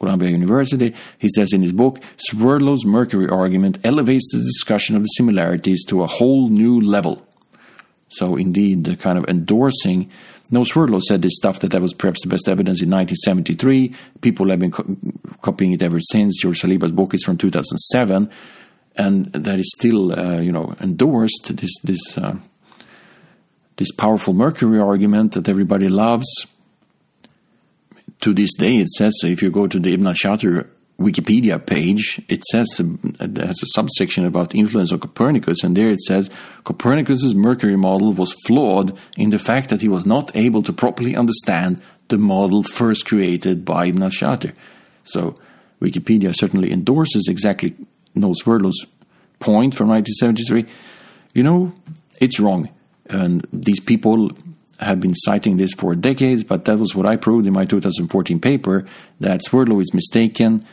[0.00, 0.94] Columbia University.
[1.18, 6.02] He says in his book, Swerdlow's Mercury argument elevates the discussion of the similarities to
[6.02, 7.24] a whole new level.
[8.10, 10.10] So, indeed, the kind of endorsing.
[10.50, 13.94] Noel Swerdlow said this stuff that that was perhaps the best evidence in 1973.
[14.20, 14.96] People have been co-
[15.42, 16.42] copying it ever since.
[16.42, 18.28] George Saliba's book is from 2007,
[18.96, 21.56] and that is still, uh, you know, endorsed.
[21.56, 22.36] This this uh,
[23.76, 26.26] this powerful Mercury argument that everybody loves.
[28.22, 30.68] To this day, it says if you go to the Ibn al-Shatir
[31.00, 35.88] Wikipedia page, it says um, it has a subsection about influence of Copernicus, and there
[35.88, 36.28] it says
[36.64, 41.16] Copernicus's Mercury model was flawed in the fact that he was not able to properly
[41.16, 44.52] understand the model first created by Ibn al-Shatir.
[45.04, 45.34] So
[45.80, 47.74] Wikipedia certainly endorses exactly
[48.14, 48.84] Noel Swerdlow's
[49.38, 50.66] point from 1973.
[51.32, 51.72] You know,
[52.20, 52.68] it's wrong.
[53.06, 54.32] And these people
[54.80, 58.38] have been citing this for decades, but that was what I proved in my 2014
[58.38, 58.84] paper
[59.18, 60.66] that Swerdlow is mistaken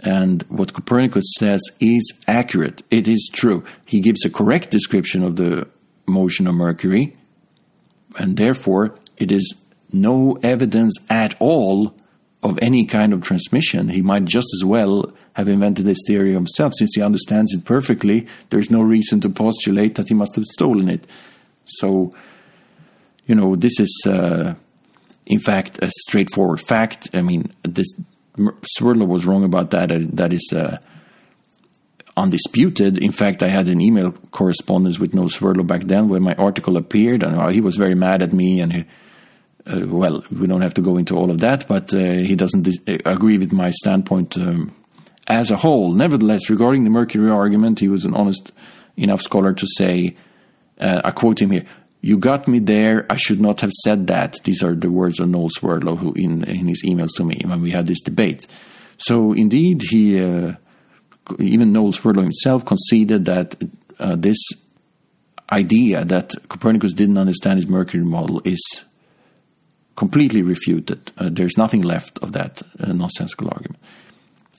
[0.00, 2.82] and what Copernicus says is accurate.
[2.90, 3.64] It is true.
[3.84, 5.68] He gives a correct description of the
[6.06, 7.14] motion of Mercury,
[8.18, 9.54] and therefore it is
[9.92, 11.94] no evidence at all
[12.42, 13.88] of any kind of transmission.
[13.88, 16.74] He might just as well have invented this theory himself.
[16.76, 20.90] Since he understands it perfectly, there's no reason to postulate that he must have stolen
[20.90, 21.06] it.
[21.64, 22.14] So,
[23.26, 24.54] you know, this is, uh,
[25.24, 27.08] in fact, a straightforward fact.
[27.14, 27.88] I mean, this
[28.76, 29.90] Swerdlow was wrong about that.
[30.16, 30.78] That is uh,
[32.16, 32.98] undisputed.
[32.98, 36.76] In fact, I had an email correspondence with Noel Swerdlow back then when my article
[36.76, 38.60] appeared, and uh, he was very mad at me.
[38.60, 38.84] And he,
[39.66, 42.62] uh, well, we don't have to go into all of that, but uh, he doesn't
[42.62, 44.74] dis- uh, agree with my standpoint um,
[45.26, 45.92] as a whole.
[45.92, 48.52] Nevertheless, regarding the Mercury argument, he was an honest
[48.96, 50.16] enough scholar to say,
[50.80, 51.66] uh, I quote him here.
[52.04, 53.06] You got me there.
[53.08, 54.36] I should not have said that.
[54.44, 57.62] These are the words of Noel Swerdlow, who in, in his emails to me when
[57.62, 58.46] we had this debate.
[58.98, 60.56] So indeed, he uh,
[61.38, 63.54] even Noel Swerdlow himself conceded that
[63.98, 64.36] uh, this
[65.50, 68.62] idea that Copernicus didn't understand his Mercury model is
[69.96, 71.10] completely refuted.
[71.16, 73.80] Uh, there's nothing left of that uh, nonsensical argument.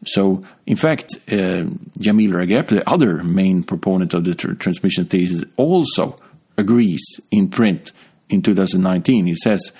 [0.07, 1.69] So, in fact, uh,
[1.99, 6.17] Jamil Ragep, the other main proponent of the tr- transmission thesis, also
[6.57, 7.91] agrees in print
[8.29, 9.25] in 2019.
[9.25, 9.71] He says,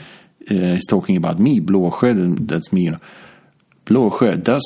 [0.50, 3.00] uh, he's talking about me, Blåsjö, that's me, you know.
[3.86, 4.64] Blåsjö does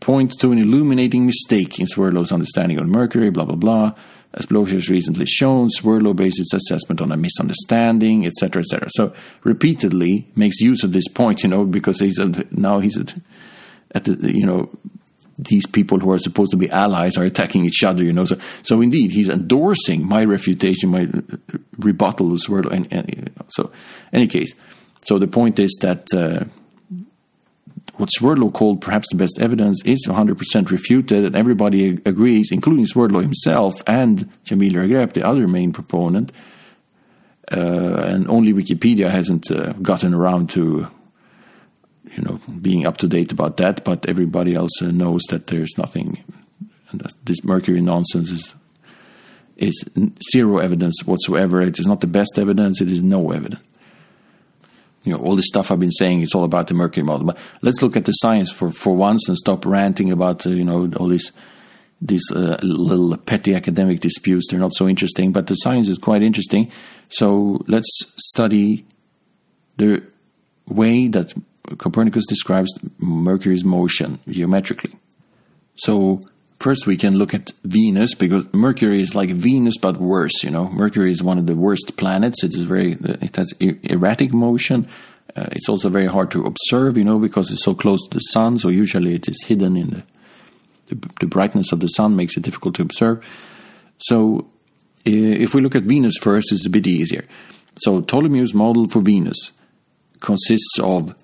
[0.00, 3.92] point to an illuminating mistake in Swerdlow's understanding of Mercury, blah, blah, blah.
[4.34, 8.88] As Blåsjö has recently shown, Swerdlow based its assessment on a misunderstanding, etc., etc.
[8.94, 9.12] So
[9.44, 12.18] repeatedly makes use of this point, you know, because he's
[12.50, 13.14] now he's at,
[13.94, 14.70] at the, you know,
[15.44, 18.24] these people who are supposed to be allies are attacking each other, you know.
[18.24, 21.08] So, so indeed, he's endorsing my refutation, my
[21.78, 22.72] rebuttal of Swerdlow.
[22.72, 23.70] And, and, so,
[24.12, 24.52] any case,
[25.02, 26.44] so the point is that uh,
[27.96, 33.20] what Swerdlow called perhaps the best evidence is 100% refuted, and everybody agrees, including Swerdlow
[33.20, 36.32] himself and Jamil Ragep, the other main proponent.
[37.50, 40.86] Uh, and only Wikipedia hasn't uh, gotten around to
[42.16, 45.76] you know being up to date about that, but everybody else uh, knows that there's
[45.78, 46.22] nothing.
[47.24, 48.54] this Mercury nonsense is
[49.56, 49.84] is
[50.32, 51.62] zero evidence whatsoever.
[51.62, 52.80] It is not the best evidence.
[52.80, 53.62] It is no evidence.
[55.04, 56.22] You know all this stuff I've been saying.
[56.22, 57.26] It's all about the Mercury model.
[57.26, 60.64] But let's look at the science for for once and stop ranting about uh, you
[60.64, 61.32] know all these
[62.00, 64.48] these uh, little petty academic disputes.
[64.50, 66.70] They're not so interesting, but the science is quite interesting.
[67.08, 68.84] So let's study
[69.76, 70.02] the
[70.66, 71.32] way that
[71.78, 74.96] Copernicus describes Mercury's motion geometrically.
[75.76, 76.22] So
[76.58, 80.42] first we can look at Venus because Mercury is like Venus but worse.
[80.42, 82.42] You know, Mercury is one of the worst planets.
[82.44, 84.88] It is very it has erratic motion.
[85.34, 86.98] Uh, it's also very hard to observe.
[86.98, 88.58] You know, because it's so close to the sun.
[88.58, 90.02] So usually it is hidden in the
[90.86, 93.24] the, the brightness of the sun makes it difficult to observe.
[93.98, 94.48] So
[95.04, 97.24] if we look at Venus first, it's a bit easier.
[97.78, 99.52] So Ptolemy's model for Venus
[100.20, 101.14] consists of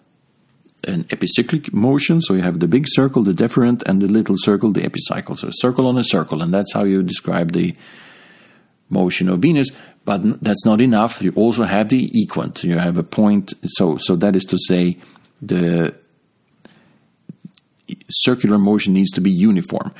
[0.85, 2.20] an epicyclic motion.
[2.20, 5.37] So you have the big circle, the deferent, and the little circle, the epicycle.
[5.37, 7.74] So a circle on a circle, and that's how you describe the
[8.89, 9.70] motion of Venus.
[10.05, 11.20] But that's not enough.
[11.20, 12.64] You also have the equant.
[12.64, 13.53] You have a point.
[13.64, 14.99] So so that is to say,
[15.43, 15.95] the
[18.09, 19.95] circular motion needs to be uniform.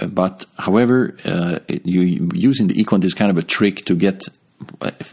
[0.00, 4.24] Uh, but however, uh, you using the equant is kind of a trick to get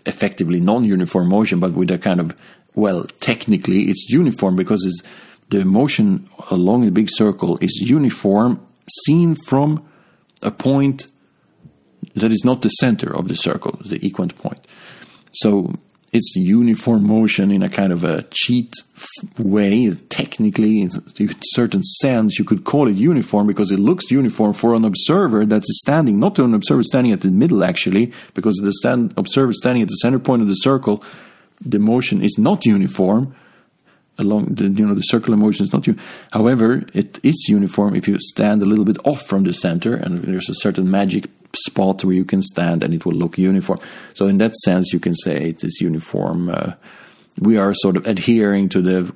[0.06, 2.34] effectively non-uniform motion, but with a kind of
[2.76, 5.02] well, technically it's uniform because it's,
[5.50, 8.66] the motion along the big circle is uniform
[9.06, 9.86] seen from
[10.42, 11.08] a point
[12.16, 14.66] that is not the center of the circle, the equant point.
[15.34, 15.74] So
[16.14, 18.74] it's uniform motion in a kind of a cheat
[19.38, 19.92] way.
[20.10, 20.90] Technically, in
[21.54, 25.68] certain sense, you could call it uniform because it looks uniform for an observer that's
[25.80, 29.88] standing, not an observer standing at the middle, actually, because the stand, observer standing at
[29.88, 31.04] the center point of the circle
[31.62, 33.36] the motion is not uniform
[34.18, 36.08] along the you know the circular motion is not uniform.
[36.32, 40.24] However, it is uniform if you stand a little bit off from the center, and
[40.24, 43.80] there's a certain magic spot where you can stand, and it will look uniform.
[44.14, 46.50] So in that sense, you can say it is uniform.
[46.50, 46.74] Uh,
[47.40, 49.14] we are sort of adhering to the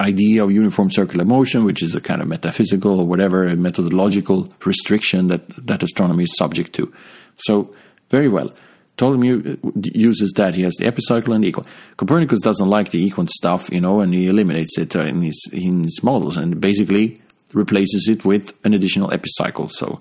[0.00, 5.28] idea of uniform circular motion, which is a kind of metaphysical or whatever methodological restriction
[5.28, 6.92] that that astronomy is subject to.
[7.36, 7.74] So
[8.10, 8.52] very well.
[9.00, 9.56] Ptolemy
[9.94, 10.54] uses that.
[10.54, 11.66] He has the epicycle and the equant.
[11.96, 15.42] Copernicus doesn't like the equant stuff, you know, and he eliminates it uh, in his
[15.50, 17.18] in his models and basically
[17.54, 19.68] replaces it with an additional epicycle.
[19.68, 20.00] So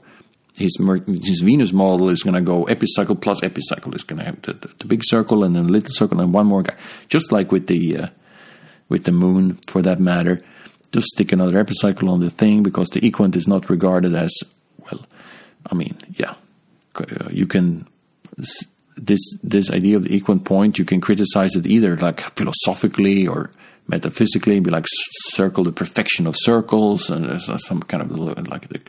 [0.53, 0.77] his
[1.23, 3.95] his Venus model is going to go epicycle plus epicycle.
[3.95, 6.33] It's going to have the, the, the, big circle and then the little circle and
[6.33, 6.75] one more guy,
[7.07, 8.07] just like with the uh,
[8.89, 10.41] with the moon for that matter.
[10.91, 14.35] Just stick another epicycle on the thing because the equant is not regarded as
[14.77, 15.05] well.
[15.71, 16.33] I mean, yeah,
[16.95, 17.87] uh, you can
[19.05, 20.77] this this idea of the equant point.
[20.77, 23.51] You can criticize it either like philosophically or
[23.87, 24.85] metaphysically, and be like
[25.31, 28.11] circle the perfection of circles, and there's some kind of
[28.47, 28.81] like the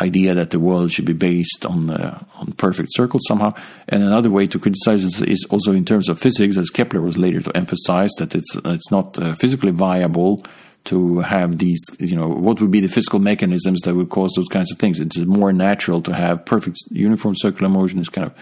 [0.00, 3.52] idea that the world should be based on uh, on perfect circles somehow.
[3.88, 7.18] And another way to criticize it is also in terms of physics, as Kepler was
[7.18, 10.44] later to emphasize that it's it's not uh, physically viable
[10.84, 11.80] to have these.
[11.98, 15.00] You know, what would be the physical mechanisms that would cause those kinds of things?
[15.00, 18.00] It's more natural to have perfect uniform circular motion.
[18.00, 18.34] Is kind of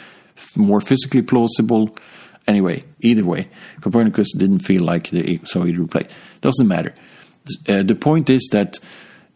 [0.56, 1.96] more physically plausible.
[2.46, 3.48] Anyway, either way,
[3.80, 6.10] Copernicus didn't feel like the so he replaced.
[6.40, 6.94] Doesn't matter.
[7.68, 8.78] Uh, the point is that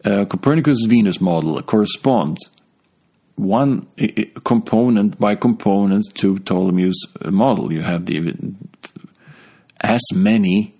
[0.05, 2.49] uh, Copernicus' Venus model corresponds
[3.35, 3.87] one
[4.43, 7.71] component by component to Ptolemy's model.
[7.71, 8.35] You have the
[9.81, 10.76] as many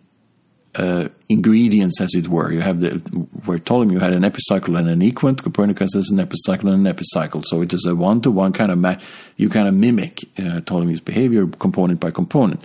[0.78, 2.52] uh, ingredients, as it were.
[2.52, 3.00] You have the
[3.46, 5.44] where Ptolemy had an epicycle and an equant.
[5.44, 7.42] Copernicus has an epicycle and an epicycle.
[7.44, 9.00] So it is a one-to-one kind of ma-
[9.36, 12.64] you kind of mimic uh, Ptolemy's behavior component by component.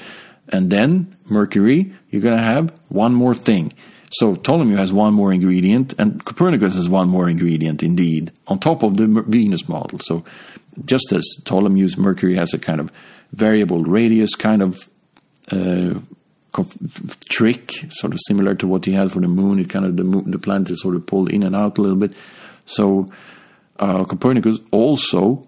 [0.48, 3.72] And then Mercury, you're going to have one more thing.
[4.10, 8.82] So Ptolemy has one more ingredient, and Copernicus has one more ingredient, indeed, on top
[8.82, 9.98] of the Venus model.
[10.00, 10.24] So
[10.84, 12.92] just as Ptolemy's Mercury has a kind of
[13.32, 14.90] variable radius kind of
[15.50, 16.00] uh,
[17.28, 20.04] trick, sort of similar to what he had for the moon, it kind of the,
[20.04, 22.12] moon, the planet is sort of pulled in and out a little bit.
[22.64, 23.10] So
[23.78, 25.46] uh, Copernicus also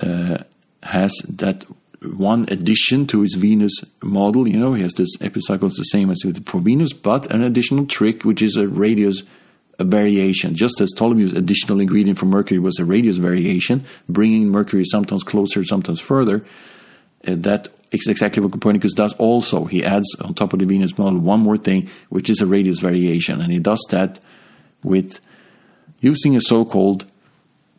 [0.00, 0.38] uh,
[0.82, 1.64] has that
[2.02, 4.46] one addition to his Venus model.
[4.46, 8.24] You know, he has this epicycles the same as for Venus, but an additional trick,
[8.24, 9.22] which is a radius
[9.78, 10.54] a variation.
[10.54, 15.64] Just as Ptolemy's additional ingredient for Mercury was a radius variation, bringing Mercury sometimes closer,
[15.64, 16.44] sometimes further.
[17.26, 17.68] Uh, that
[18.00, 19.12] is exactly what Copernicus does.
[19.14, 22.46] Also, he adds on top of the Venus model one more thing, which is a
[22.46, 24.20] radius variation, and he does that
[24.82, 25.20] with
[26.00, 27.06] using a so-called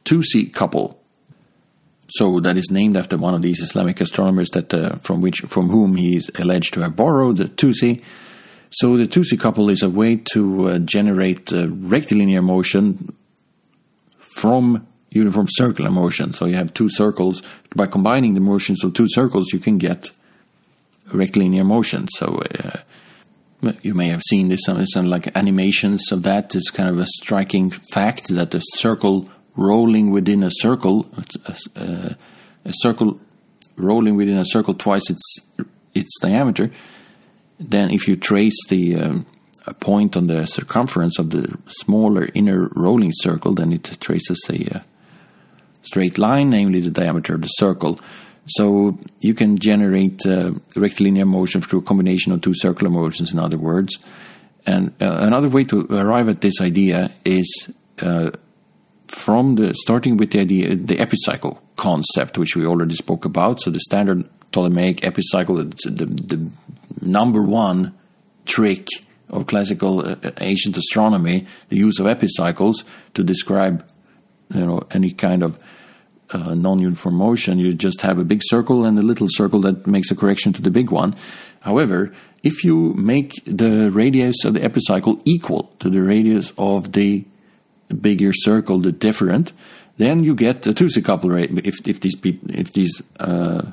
[0.04, 1.00] Tusi couple
[2.10, 5.70] so that is named after one of these Islamic astronomers that uh, from which from
[5.70, 8.02] whom he is alleged to have borrowed the Tusi.
[8.70, 13.16] So the Tusi couple is a way to uh, generate uh, rectilinear motion
[14.18, 16.34] from uniform circular motion.
[16.34, 17.42] So you have two circles.
[17.76, 20.12] By combining the motions of two circles, you can get
[21.12, 22.08] rectilinear motion.
[22.10, 22.80] So uh,
[23.82, 26.54] you may have seen this some, like animations of that.
[26.56, 32.18] It's kind of a striking fact that the circle rolling within a circle, a, a,
[32.66, 33.20] a, circle
[33.78, 35.40] rolling within a circle twice its
[35.94, 36.70] its diameter,
[37.58, 39.26] then if you trace the um,
[39.66, 44.78] a point on the circumference of the smaller inner rolling circle, then it traces a
[44.78, 44.80] uh,
[45.86, 48.00] straight line, namely the diameter of the circle.
[48.48, 53.40] So you can generate uh, rectilinear motion through a combination of two circular motions, in
[53.40, 53.98] other words.
[54.68, 57.72] And uh, another way to arrive at this idea is
[58.02, 58.32] uh,
[59.08, 63.62] from the starting with the idea, the epicycle concept, which we already spoke about.
[63.62, 66.50] So the standard Ptolemaic epicycle, the, the,
[67.02, 67.94] number one
[68.46, 68.88] trick
[69.30, 72.84] of classical uh, ancient astronomy, the use of epicycles
[73.16, 73.86] to describe,
[74.54, 75.60] you know, any kind of
[76.32, 77.60] uh, non-uniform motion.
[77.60, 80.62] You just have a big circle and a little circle that makes a correction to
[80.62, 81.16] the big one.
[81.62, 82.14] However,
[82.44, 87.26] if you make the radius of the epicycle equal to the radius of the
[88.02, 89.52] bigger circle, the deferent,
[89.98, 91.52] then you get a Tusi couple rate.
[91.66, 93.64] If if these if these uh,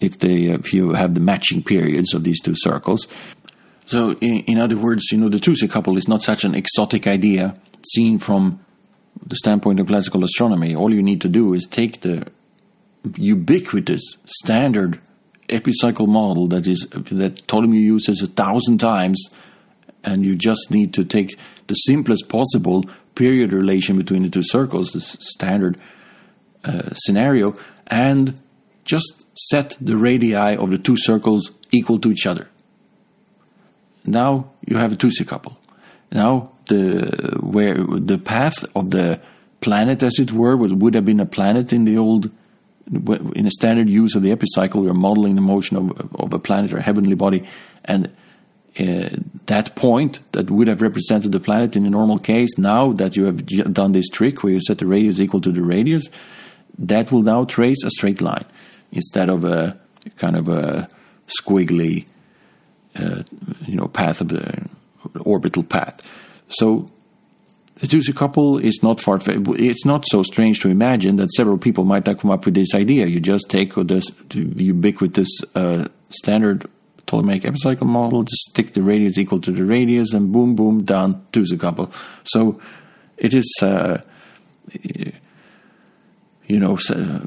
[0.00, 3.06] if they if you have the matching periods of these two circles.
[3.86, 7.06] So in, in other words, you know, the Tusi couple is not such an exotic
[7.06, 7.56] idea
[7.94, 8.60] seen from
[9.26, 10.74] the standpoint of classical astronomy.
[10.74, 12.26] All you need to do is take the
[13.16, 15.00] ubiquitous standard
[15.48, 19.30] epicycle model that is that Ptolemy uses a thousand times,
[20.04, 24.92] and you just need to take the simplest possible period relation between the two circles,
[24.92, 25.78] the standard
[26.64, 27.56] uh, scenario,
[27.88, 28.38] and
[28.84, 32.48] just set the radii of the two circles equal to each other.
[34.04, 35.58] Now you have a Tusi couple.
[36.12, 39.20] Now the where the path of the
[39.60, 42.30] planet, as it were, would have been a planet in the old
[42.88, 44.82] in a standard use of the epicycle.
[44.82, 47.46] We're modeling the motion of, of a planet or a heavenly body,
[47.84, 48.10] and
[48.78, 49.08] uh,
[49.46, 53.24] that point that would have represented the planet in a normal case, now that you
[53.24, 56.10] have done this trick where you set the radius equal to the radius,
[56.78, 58.44] that will now trace a straight line
[58.92, 59.78] instead of a
[60.16, 60.88] kind of a
[61.26, 62.06] squiggly,
[62.94, 63.22] uh,
[63.66, 64.68] you know, path of the
[65.22, 66.02] orbital path.
[66.48, 66.90] So
[67.76, 69.18] the Tusi couple is not far.
[69.26, 72.74] It's not so strange to imagine that several people might have come up with this
[72.74, 73.06] idea.
[73.06, 76.66] You just take this ubiquitous uh, standard
[77.06, 81.24] Ptolemaic epicycle model, just stick the radius equal to the radius, and boom, boom, done.
[81.32, 81.92] Tusi couple.
[82.24, 82.60] So
[83.16, 84.00] it is, uh,
[86.46, 86.78] you know.
[86.90, 87.20] Uh,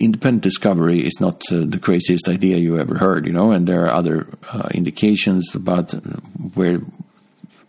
[0.00, 3.84] independent discovery is not uh, the craziest idea you ever heard, you know, and there
[3.84, 5.92] are other uh, indications about
[6.54, 6.80] where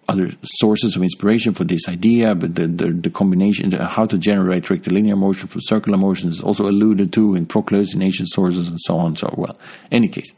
[0.07, 4.17] other sources of inspiration for this idea, but the, the, the combination, the, how to
[4.17, 7.93] generate rectilinear motion from circular motion is also alluded to in Proclus
[8.25, 9.15] sources and so on.
[9.15, 9.57] So, well,
[9.91, 10.33] any case,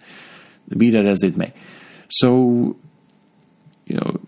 [0.76, 1.54] be that as it may.
[2.10, 2.76] So,
[3.86, 4.20] you know,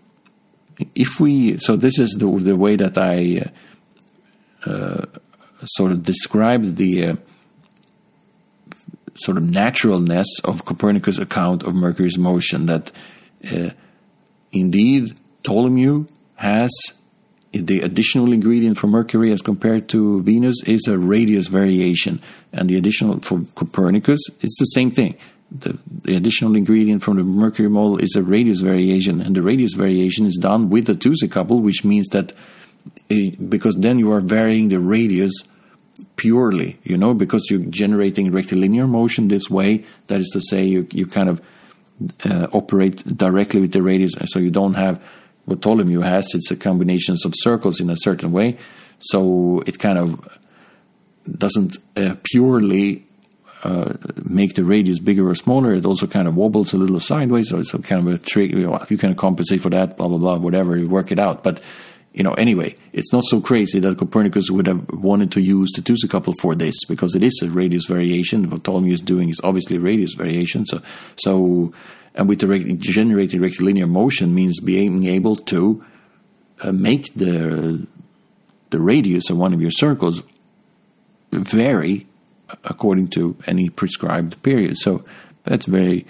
[0.94, 3.50] if we, so this is the, the way that I
[4.66, 5.06] uh, uh,
[5.64, 7.16] sort of described the uh,
[9.16, 12.90] sort of naturalness of Copernicus' account of Mercury's motion, that
[13.50, 13.70] uh,
[14.52, 16.06] indeed Ptolemy
[16.36, 16.70] has
[17.52, 22.20] the additional ingredient for Mercury as compared to Venus is a radius variation,
[22.52, 25.16] and the additional for Copernicus it's the same thing.
[25.50, 29.74] The, the, additional ingredient from the Mercury model is a radius variation, and the radius
[29.74, 32.32] variation is done with the Tusi couple, which means that
[33.08, 35.32] eh, because then you are varying the radius
[36.16, 39.84] purely, you know, because you're generating rectilinear motion this way.
[40.06, 41.40] That is to say, you you kind of
[42.24, 45.00] uh, operate directly with the radius, so you don't have
[45.44, 48.56] what Ptolemy has, it's a combinations of circles in a certain way.
[49.00, 50.38] So it kind of
[51.30, 53.04] doesn't uh, purely
[53.62, 53.94] uh,
[54.24, 55.74] make the radius bigger or smaller.
[55.74, 57.50] It also kind of wobbles a little sideways.
[57.50, 58.52] So it's kind of a trick.
[58.52, 61.42] You, know, you can compensate for that, blah, blah, blah, whatever, you work it out.
[61.42, 61.60] But,
[62.14, 65.82] you know, anyway, it's not so crazy that Copernicus would have wanted to use the
[65.82, 68.48] Tusi couple for this because it is a radius variation.
[68.48, 70.64] What Ptolemy is doing is obviously a radius variation.
[70.64, 70.80] So,
[71.16, 71.74] so
[72.14, 75.84] and with the generated rectilinear motion means being able to
[76.60, 77.84] uh, make the
[78.70, 80.22] the radius of one of your circles
[81.32, 82.06] vary
[82.62, 84.76] according to any prescribed period.
[84.76, 85.04] So
[85.42, 86.06] that's very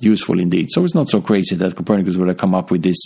[0.00, 0.66] useful indeed.
[0.70, 2.98] So it's not so crazy that Copernicus would have come up with this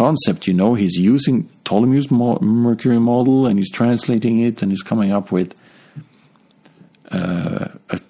[0.00, 0.46] concept.
[0.46, 5.30] You know, he's using Ptolemy's Mercury model and he's translating it and he's coming up
[5.30, 5.54] with
[7.10, 8.00] uh, a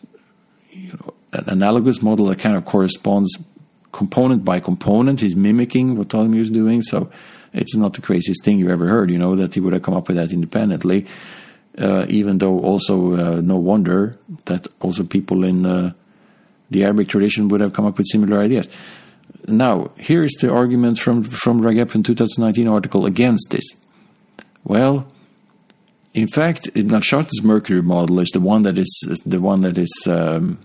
[1.33, 3.31] an analogous model that kind of corresponds
[3.93, 5.21] component by component.
[5.21, 7.11] He's mimicking what Ptolemy is doing, so
[7.53, 9.11] it's not the craziest thing you ever heard.
[9.11, 11.07] You know that he would have come up with that independently.
[11.79, 15.93] Uh, even though also uh, no wonder that also people in uh,
[16.71, 18.69] the Arabic tradition would have come up with similar ideas.
[19.51, 23.65] Now, here is the argument from from Ragep 2019 article against this.
[24.65, 25.07] Well,
[26.13, 27.01] in fact, Ibn
[27.43, 28.91] Mercury model is the one that is
[29.25, 30.59] the one that is um,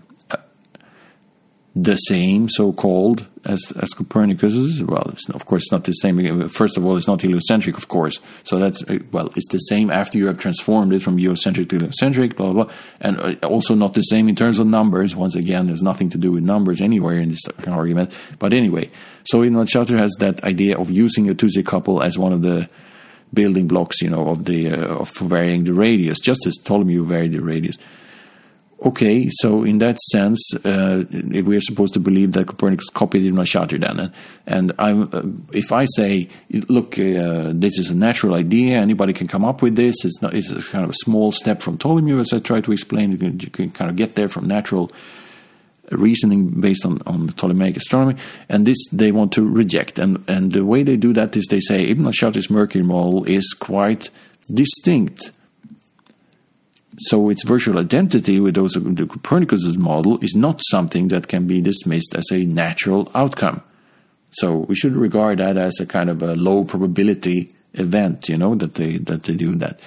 [1.74, 4.82] the same, so called, as, as Copernicus's.
[4.82, 6.48] Well, of course, it's not the same.
[6.48, 8.20] First of all, it's not heliocentric, of course.
[8.44, 11.76] So that's, uh, well, it's the same after you have transformed it from geocentric to
[11.76, 12.74] heliocentric, blah, blah, blah.
[13.00, 15.14] And uh, also not the same in terms of numbers.
[15.16, 18.12] Once again, there's nothing to do with numbers anywhere in this argument.
[18.38, 18.90] But anyway,
[19.24, 22.68] so Ibn Shatir has that idea of using a Tusi couple as one of the
[23.32, 27.32] building blocks, you know, of the, uh, of varying the radius, just as Ptolemy varied
[27.32, 27.76] the radius.
[28.84, 33.40] Okay, so in that sense, uh, we are supposed to believe that Copernicus copied Ibn
[33.40, 34.12] Shatir then.
[34.46, 35.22] And uh,
[35.52, 39.76] if I say, look, uh, this is a natural idea, anybody can come up with
[39.76, 42.70] this, it's, not, it's kind of a small step from Ptolemy, as I try to
[42.70, 44.92] explain, you can, you can kind of get there from natural
[45.90, 48.20] reasoning based on, on Ptolemaic astronomy,
[48.50, 49.98] and this they want to reject.
[49.98, 53.54] And, and the way they do that is they say Ibn Shatir's Mercury model is
[53.58, 54.10] quite
[54.52, 55.30] distinct
[56.98, 61.46] so its virtual identity with those of the Copernicus's model is not something that can
[61.46, 63.62] be dismissed as a natural outcome.
[64.30, 68.54] So we should regard that as a kind of a low probability event, you know,
[68.54, 69.80] that they that they do that.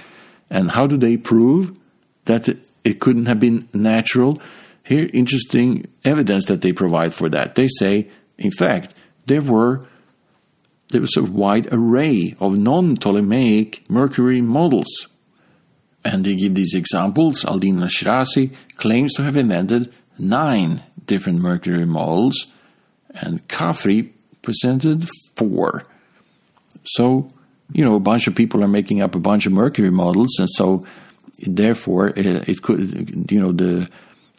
[0.49, 1.77] And how do they prove
[2.25, 2.47] that
[2.83, 4.41] it couldn't have been natural?
[4.83, 7.55] Here, interesting evidence that they provide for that.
[7.55, 8.93] They say, in fact,
[9.25, 9.85] there were
[10.89, 15.07] there was a wide array of non-Ptolemaic Mercury models
[16.03, 17.45] and they give these examples.
[17.45, 22.47] Al-Din al-Shirazi claims to have invented nine different mercury models,
[23.09, 25.85] and Khafri presented four.
[26.83, 27.29] So,
[27.71, 30.49] you know, a bunch of people are making up a bunch of mercury models, and
[30.49, 30.85] so
[31.39, 33.89] therefore uh, it could, you know, the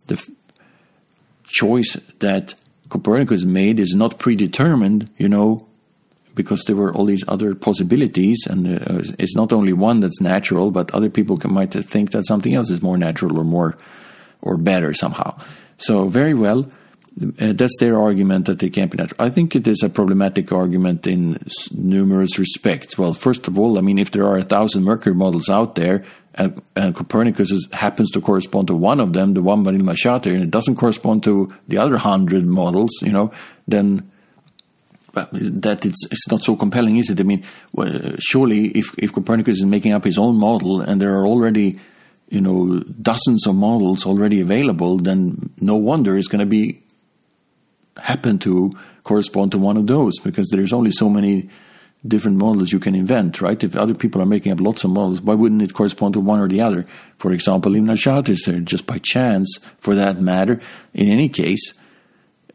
[0.07, 0.31] the
[1.45, 2.55] choice that
[2.89, 5.67] Copernicus made is not predetermined, you know,
[6.35, 10.71] because there were all these other possibilities, and uh, it's not only one that's natural,
[10.71, 13.77] but other people can, might think that something else is more natural or more
[14.43, 15.39] or better somehow.
[15.79, 16.67] So very well,
[17.21, 19.19] Uh, that's their argument that they can't be natural.
[19.19, 21.39] I think it is a problematic argument in
[21.75, 22.97] numerous respects.
[22.97, 26.05] Well, first of all, I mean, if there are a thousand Mercury models out there,
[26.35, 29.89] and, and Copernicus is, happens to correspond to one of them, the one by Ibn
[29.89, 33.33] al-Shatir, and it doesn't correspond to the other hundred models, you know,
[33.67, 34.09] then
[35.15, 37.21] well, that it's it's not so compelling, is it?
[37.21, 41.15] I mean, well, surely if if Copernicus is making up his own model and there
[41.19, 41.79] are already
[42.29, 46.83] you know dozens of models already available, then no wonder it's going to be
[47.97, 48.73] happen to
[49.05, 51.49] correspond to one of those because there's only so many
[52.07, 53.63] different models you can invent, right?
[53.63, 56.41] If other people are making up lots of models, why wouldn't it correspond to one
[56.41, 56.87] or the other?
[57.17, 60.61] For example, Ibn al-Shatir, just by chance, for that matter.
[60.95, 61.75] In any case,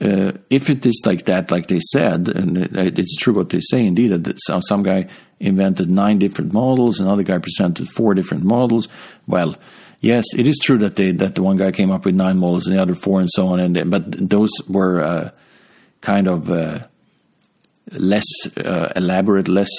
[0.01, 3.85] uh, if it is like that, like they said, and it's true what they say,
[3.85, 4.37] indeed, that
[4.67, 5.07] some guy
[5.39, 8.87] invented nine different models, another guy presented four different models.
[9.27, 9.55] Well,
[10.01, 12.67] yes, it is true that they that the one guy came up with nine models
[12.67, 13.59] and the other four, and so on.
[13.59, 15.31] And but those were uh,
[16.01, 16.79] kind of uh,
[17.91, 18.25] less
[18.57, 19.69] uh, elaborate, less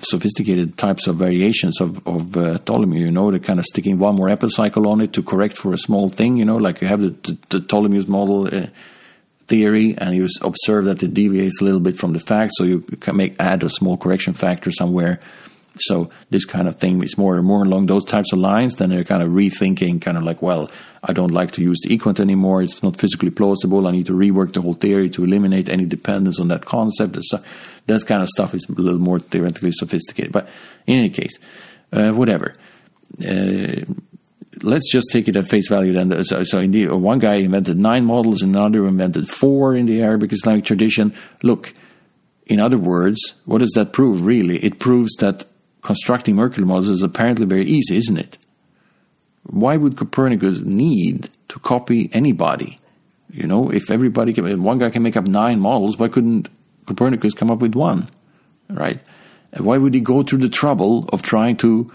[0.00, 3.00] sophisticated types of variations of, of uh, Ptolemy.
[3.00, 5.78] You know, they're kind of sticking one more epicycle on it to correct for a
[5.78, 6.36] small thing.
[6.36, 8.66] You know, like you have the, the, the Ptolemy's model uh,
[9.46, 12.80] theory and you observe that it deviates a little bit from the fact, so you
[12.80, 15.20] can make add a small correction factor somewhere.
[15.76, 18.76] So this kind of thing is more and more along those types of lines.
[18.76, 20.70] Then they're kind of rethinking, kind of like, well,
[21.02, 22.62] I don't like to use the equant anymore.
[22.62, 23.88] It's not physically plausible.
[23.88, 27.18] I need to rework the whole theory to eliminate any dependence on that concept.
[27.22, 27.42] So
[27.86, 30.30] that kind of stuff is a little more theoretically sophisticated.
[30.30, 30.48] But
[30.86, 31.38] in any case,
[31.92, 32.54] uh, whatever.
[33.20, 33.84] Uh,
[34.62, 36.24] let's just take it at face value then.
[36.24, 40.32] So, so indeed, one guy invented nine models, and another invented four in the Arabic
[40.32, 41.14] Islamic tradition.
[41.42, 41.74] Look,
[42.46, 44.58] in other words, what does that prove really?
[44.58, 45.44] It proves that
[45.82, 48.38] constructing Mercury models is apparently very easy, isn't it?
[49.44, 52.78] Why would Copernicus need to copy anybody?
[53.30, 56.48] You know, if everybody can, one guy can make up nine models, why couldn't
[56.86, 58.08] Copernicus come up with one?
[58.68, 59.00] Right?
[59.58, 61.88] why would he go through the trouble of trying to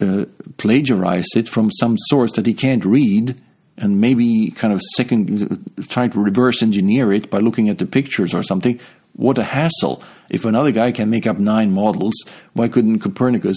[0.00, 0.24] uh,
[0.56, 3.40] plagiarize it from some source that he can't read
[3.76, 8.34] and maybe kind of second trying to reverse engineer it by looking at the pictures
[8.34, 8.80] or something.
[9.14, 10.02] What a hassle.
[10.30, 12.14] If another guy can make up nine models
[12.52, 13.56] why couldn't copernicus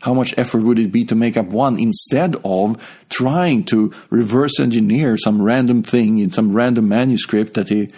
[0.00, 2.76] how much effort would it be to make up one instead of
[3.08, 7.88] trying to reverse engineer some random thing in some random manuscript that he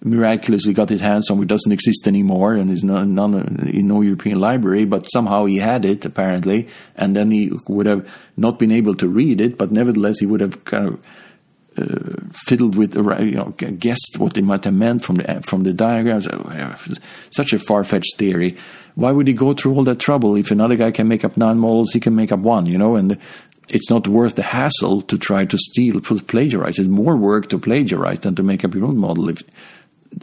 [0.00, 4.00] miraculously got his hands on, which doesn't exist anymore and is none, none, in no
[4.00, 8.70] European library, but somehow he had it apparently, and then he would have not been
[8.70, 11.00] able to read it, but nevertheless he would have kind of
[11.76, 15.72] uh, fiddled with, you know, guessed what they might have meant from the from the
[15.72, 16.28] diagrams.
[16.28, 16.74] Oh,
[17.30, 18.56] such a far fetched theory.
[18.94, 21.58] Why would he go through all that trouble if another guy can make up nine
[21.58, 21.92] models?
[21.92, 23.18] He can make up one, you know, and.
[23.70, 26.78] it's not worth the hassle to try to steal, to plagiarize.
[26.78, 29.28] It's more work to plagiarize than to make up your own model.
[29.28, 29.42] If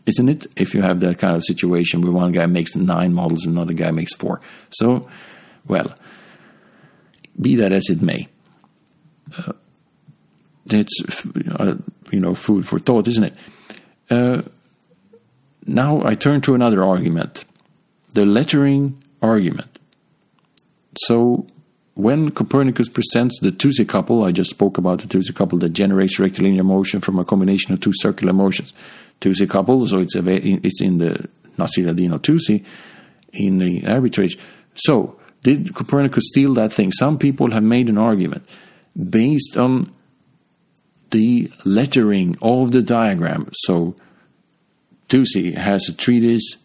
[0.06, 0.48] isn't it?
[0.56, 3.74] If you have that kind of situation where one guy makes nine models and another
[3.74, 4.42] guy makes four.
[4.70, 5.08] So,
[5.68, 5.94] well,
[7.40, 8.28] be that as it may,
[9.38, 9.54] uh,
[10.68, 11.76] it's uh,
[12.12, 13.36] you know food for thought, isn't it?
[14.10, 14.44] Uh,
[15.66, 17.46] now I turn to another argument,
[18.14, 19.80] the lettering argument.
[20.98, 21.48] So
[21.96, 26.20] when Copernicus presents the Tusi couple, I just spoke about the Tusi couple that generates
[26.20, 28.74] rectilinear motion from a combination of two circular motions.
[29.26, 32.64] Tusi couple, so it's, it's in the Nasir ad-Din al-Tusi
[33.34, 34.38] in the arbitrage.
[34.76, 36.92] So, did Copernicus steal that thing?
[36.92, 38.48] Some people have made an argument
[38.96, 39.94] based on
[41.12, 43.50] the lettering of the diagram.
[43.54, 43.96] So,
[45.10, 46.58] Tusi has a treatise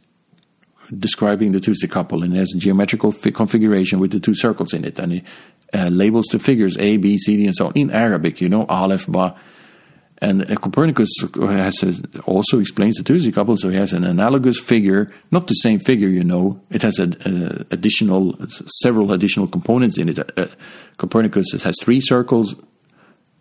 [0.96, 4.98] describing the Tusi couple and has a geometrical configuration with the two circles in it.
[4.98, 5.24] And it
[5.72, 8.66] uh, labels the figures A, B, C, D, and so on in Arabic, you know,
[8.66, 9.36] Aleph, Ba,
[10.20, 15.10] and Copernicus has a, also explains the Tusi couple, so he has an analogous figure,
[15.30, 16.60] not the same figure, you know.
[16.70, 18.36] It has a, a additional,
[18.82, 20.18] several additional components in it.
[20.38, 20.48] Uh,
[20.98, 22.54] Copernicus has three circles.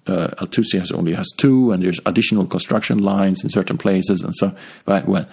[0.07, 0.33] Uh,
[0.73, 4.55] has only has two, and there's additional construction lines in certain places, and so.
[4.85, 5.27] But well,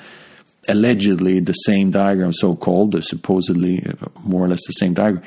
[0.68, 5.24] allegedly the same diagram, so-called, the supposedly uh, more or less the same diagram,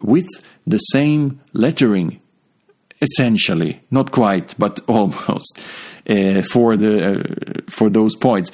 [0.00, 0.28] with
[0.66, 2.20] the same lettering
[3.00, 5.58] essentially, not quite, but almost,
[6.08, 8.50] uh, for the uh, for those points.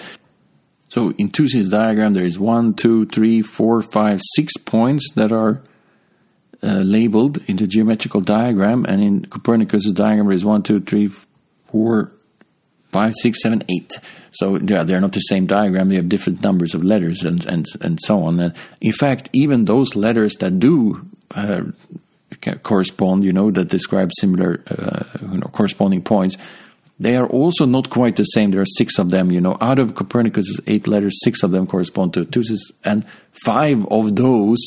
[0.88, 5.60] So in Tusi's diagram, there is one, two, three, four, five, six points that are
[6.62, 11.08] uh, labeled in the geometrical diagram, and in Copernicus's diagram, there is one, two, three,
[11.70, 12.12] four,
[12.92, 13.92] five, six, seven, eight.
[14.30, 17.66] So yeah, they're not the same diagram; they have different numbers of letters and and
[17.80, 18.40] and so on.
[18.40, 21.62] And in fact, even those letters that do uh,
[22.62, 26.36] correspond, you know, that describe similar, uh, you know, corresponding points,
[26.98, 28.50] they are also not quite the same.
[28.50, 29.56] There are six of them, you know.
[29.60, 34.60] Out of Copernicus's eight letters, six of them correspond to Tusi's, and five of those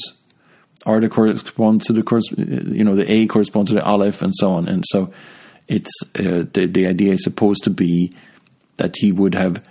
[0.85, 4.33] are the correspond to the course, you know the A corresponds to the Aleph and
[4.35, 4.67] so on.
[4.67, 5.11] And so
[5.67, 8.11] it's uh, the the idea is supposed to be
[8.77, 9.63] that he would have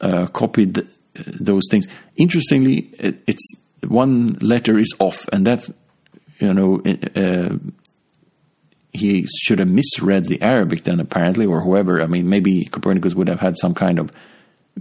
[0.00, 1.86] uh, copied those things.
[2.16, 3.46] Interestingly, it, it's
[3.86, 5.68] one letter is off, and that
[6.38, 6.82] you know.
[7.14, 7.58] Uh,
[8.90, 12.00] he should have misread the Arabic then, apparently, or whoever.
[12.00, 14.10] I mean, maybe Copernicus would have had some kind of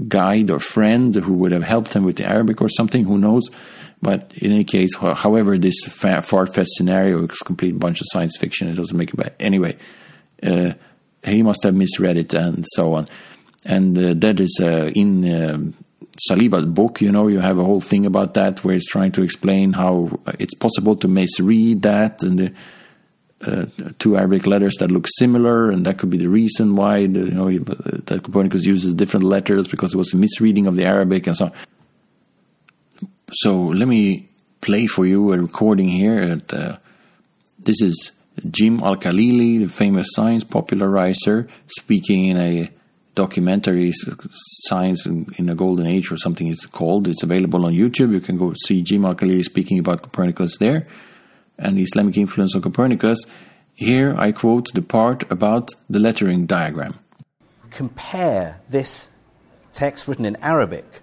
[0.08, 3.04] guide or friend who would have helped him with the Arabic or something.
[3.04, 3.50] Who knows?
[4.02, 8.70] But in any case, however, this far-fetched scenario is a complete bunch of science fiction.
[8.70, 9.34] It doesn't make it bad.
[9.40, 9.78] Anyway,
[10.42, 10.74] uh,
[11.24, 13.08] he must have misread it and so on.
[13.66, 15.74] And uh, that is uh, in um,
[16.30, 17.02] Saliba's book.
[17.02, 20.20] You know, you have a whole thing about that where it's trying to explain how
[20.40, 22.56] it's possible to misread that and
[23.46, 23.66] uh,
[24.00, 27.32] two Arabic letters that look similar, and that could be the reason why the, you
[27.32, 31.38] know that Copernicus uses different letters because it was a misreading of the Arabic and
[31.38, 31.52] so on.
[33.32, 34.30] So let me
[34.62, 36.18] play for you a recording here.
[36.18, 36.78] At, uh,
[37.60, 38.12] this is
[38.50, 42.72] Jim Al Khalili, the famous science popularizer, speaking in a
[43.26, 43.92] documentary,
[44.70, 47.08] Science in the Golden Age or something it's called.
[47.08, 48.14] It's available on YouTube.
[48.14, 50.88] You can go see Jim Al Khalili speaking about Copernicus there
[51.58, 53.26] and the Islamic influence on Copernicus,
[53.74, 56.96] here I quote the part about the lettering diagram.
[57.72, 59.10] Compare this
[59.74, 61.02] text written in Arabic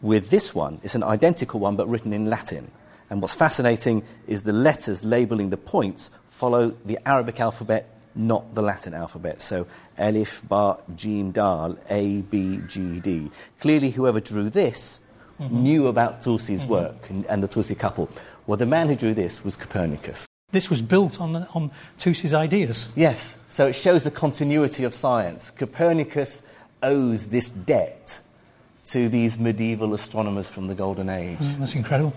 [0.00, 0.80] with this one.
[0.82, 2.70] It's an identical one but written in Latin.
[3.10, 8.62] And what's fascinating is the letters labeling the points follow the Arabic alphabet, not the
[8.62, 9.40] Latin alphabet.
[9.42, 9.66] So
[9.98, 13.30] Alif, Ba, Jim, Dal, A, B, G, D.
[13.60, 15.00] Clearly, whoever drew this
[15.40, 15.62] mm-hmm.
[15.62, 16.72] knew about Tusi's mm-hmm.
[16.72, 18.08] work and, and the Tusi couple.
[18.46, 20.26] Well, the man who drew this was Copernicus.
[20.50, 22.92] This was built on, on Tusi's ideas.
[22.94, 25.50] Yes, so it shows the continuity of science.
[25.50, 26.44] Copernicus
[26.82, 28.20] owes this debt
[28.84, 31.38] to these medieval astronomers from the Golden Age.
[31.38, 32.12] Mm, that's incredible.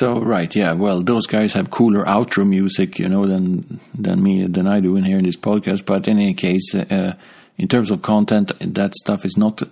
[0.00, 0.72] So right, yeah.
[0.72, 4.96] Well, those guys have cooler outro music, you know, than than me than I do
[4.96, 5.84] in here in this podcast.
[5.84, 7.16] But in any case, uh,
[7.58, 9.62] in terms of content, that stuff is not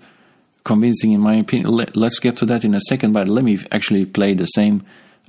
[0.65, 1.71] convincing in my opinion.
[1.71, 4.85] Let, us get to that in a second, but let me actually play the same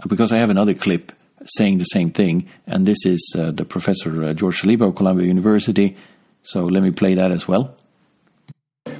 [0.05, 1.13] because I have another clip
[1.45, 5.27] saying the same thing, and this is uh, the professor uh, George Saliba of Columbia
[5.27, 5.95] University.
[6.43, 7.73] So let me play that as well.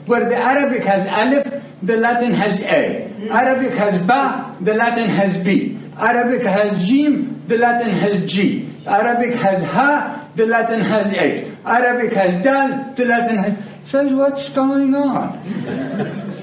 [0.06, 3.06] Where the Arabic has alif, the Latin has a.
[3.30, 5.78] Arabic has ba, the Latin has b.
[6.00, 8.70] Arabic has jim, the Latin has g.
[8.86, 11.48] Arabic has ha, the Latin has H.
[11.66, 13.66] Arabic has dal, the Latin has.
[13.90, 15.42] Says what's going on?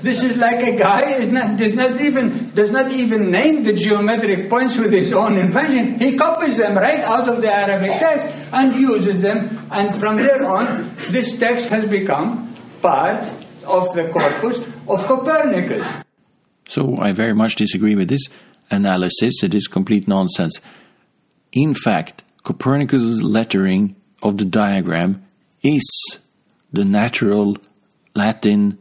[0.03, 3.73] this is like a guy is not does not even does not even name the
[3.73, 5.99] geometric points with his own invention.
[6.01, 10.45] He copies them right out of the Arabic text and uses them, and from there
[10.45, 12.53] on, this text has become
[12.83, 13.25] part
[13.65, 15.87] of the corpus of Copernicus.
[16.69, 18.27] So I very much disagree with this
[18.71, 19.43] analysis.
[19.43, 20.61] It is complete nonsense.
[21.53, 25.25] In fact, Copernicus' lettering of the diagram
[25.63, 25.85] is
[26.73, 27.57] the natural
[28.15, 28.79] Latin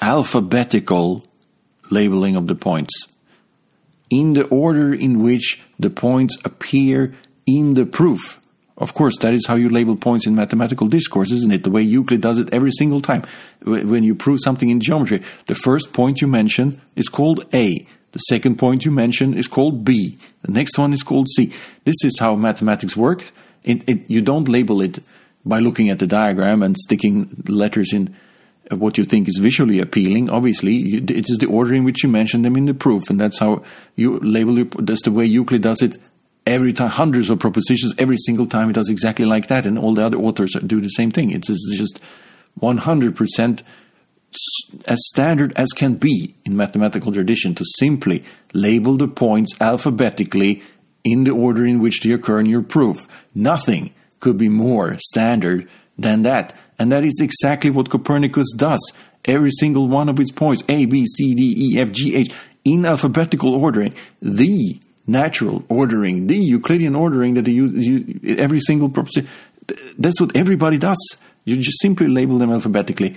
[0.00, 1.24] alphabetical
[1.90, 3.06] labeling of the points
[4.10, 7.12] in the order in which the points appear
[7.46, 8.40] in the proof.
[8.76, 11.64] Of course, that is how you label points in mathematical discourse, isn't it?
[11.64, 13.22] The way Euclid does it every single time.
[13.64, 17.86] When you prove something in geometry, the first point you mention is called A.
[18.12, 20.18] The second point you mention is called B.
[20.42, 21.52] The next one is called C.
[21.84, 23.32] This is how mathematics works.
[23.64, 24.98] It, it, you don't label it
[25.44, 28.14] by looking at the diagram and sticking letters in
[28.70, 30.30] uh, what you think is visually appealing.
[30.30, 33.38] Obviously, it is the order in which you mention them in the proof, and that's
[33.38, 33.62] how
[33.96, 34.86] you label it.
[34.86, 35.96] That's the way Euclid does it
[36.46, 36.90] every time.
[36.90, 40.18] Hundreds of propositions every single time he does exactly like that, and all the other
[40.18, 41.30] authors do the same thing.
[41.30, 41.98] It's just
[42.54, 43.62] one hundred percent
[44.86, 50.62] as standard as can be in mathematical tradition to simply label the points alphabetically
[51.04, 53.06] in the order in which they occur in your proof.
[53.34, 55.68] Nothing could be more standard
[55.98, 56.60] than that.
[56.78, 58.92] And that is exactly what Copernicus does.
[59.24, 62.32] Every single one of its points, A, B, C, D, E, F, G, H,
[62.64, 69.28] in alphabetical ordering, the natural ordering, the Euclidean ordering that they use, every single proposition.
[69.98, 70.98] That's what everybody does.
[71.44, 73.16] You just simply label them alphabetically.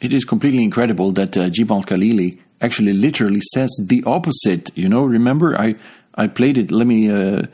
[0.00, 4.70] It is completely incredible that uh, Jim Al Khalili actually literally says the opposite.
[4.74, 5.76] You know, remember I
[6.14, 6.70] I played it.
[6.70, 7.46] Let me uh,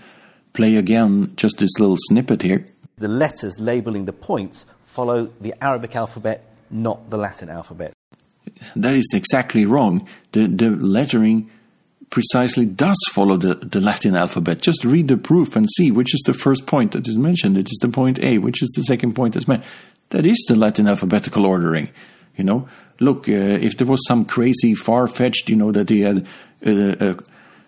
[0.52, 2.64] play again just this little snippet here.
[2.98, 7.92] The letters labeling the points follow the Arabic alphabet, not the Latin alphabet.
[8.76, 10.06] That is exactly wrong.
[10.32, 11.50] The the lettering
[12.10, 14.60] precisely does follow the, the Latin alphabet.
[14.60, 17.56] Just read the proof and see which is the first point that is mentioned.
[17.56, 19.68] It is the point A, which is the second point that's mentioned.
[20.10, 21.88] That is the Latin alphabetical ordering.
[22.36, 22.68] You know,
[23.00, 26.26] look, uh, if there was some crazy, far fetched, you know, that he had
[26.66, 27.14] uh, uh,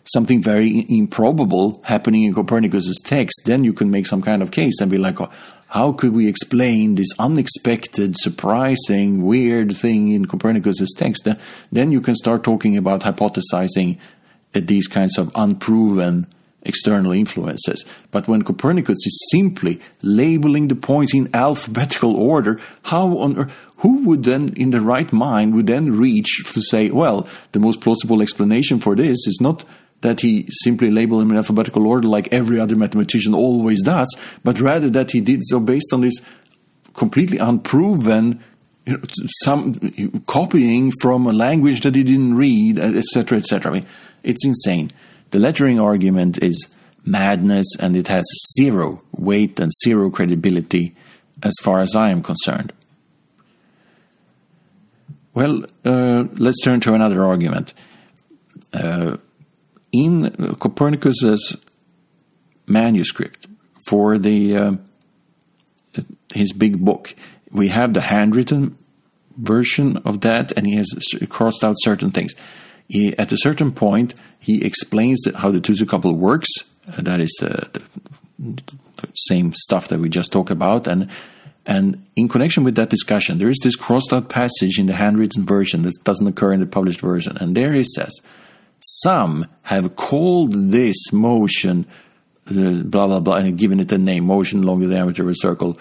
[0.04, 4.80] something very improbable happening in Copernicus's text, then you can make some kind of case
[4.80, 5.30] and be like, oh,
[5.68, 11.26] how could we explain this unexpected, surprising, weird thing in Copernicus's text?
[11.72, 13.98] Then you can start talking about hypothesizing
[14.52, 16.26] these kinds of unproven
[16.64, 17.84] external influences.
[18.10, 24.06] But when Copernicus is simply labeling the points in alphabetical order, how on earth, who
[24.06, 28.22] would then, in the right mind, would then reach to say, well, the most plausible
[28.22, 29.64] explanation for this is not
[30.00, 34.60] that he simply labeled them in alphabetical order like every other mathematician always does, but
[34.60, 36.20] rather that he did so based on this
[36.92, 38.42] completely unproven
[38.86, 39.02] you know,
[39.42, 39.74] some
[40.26, 43.70] copying from a language that he didn't read, etc., etc.
[43.70, 43.86] I mean,
[44.22, 44.90] it's insane.
[45.34, 46.68] The lettering argument is
[47.04, 48.24] madness and it has
[48.56, 50.94] zero weight and zero credibility
[51.42, 52.72] as far as I am concerned.
[55.34, 57.74] Well, uh, let's turn to another argument.
[58.72, 59.16] Uh,
[59.90, 61.56] in Copernicus's
[62.68, 63.48] manuscript
[63.88, 64.72] for the uh,
[66.32, 67.12] his big book,
[67.50, 68.78] we have the handwritten
[69.36, 70.94] version of that, and he has
[71.28, 72.34] crossed out certain things.
[72.88, 76.48] He, at a certain point, he explains how the Tusi couple works.
[76.88, 77.82] Uh, that is the, the,
[78.38, 78.62] the,
[79.14, 81.08] same stuff that we just talked about, and
[81.66, 85.46] and in connection with that discussion, there is this crossed out passage in the handwritten
[85.46, 88.20] version that doesn't occur in the published version, and there he says,
[88.80, 91.86] "Some have called this motion."
[92.46, 95.78] Blah blah blah, and given it a name, motion along the diameter of a circle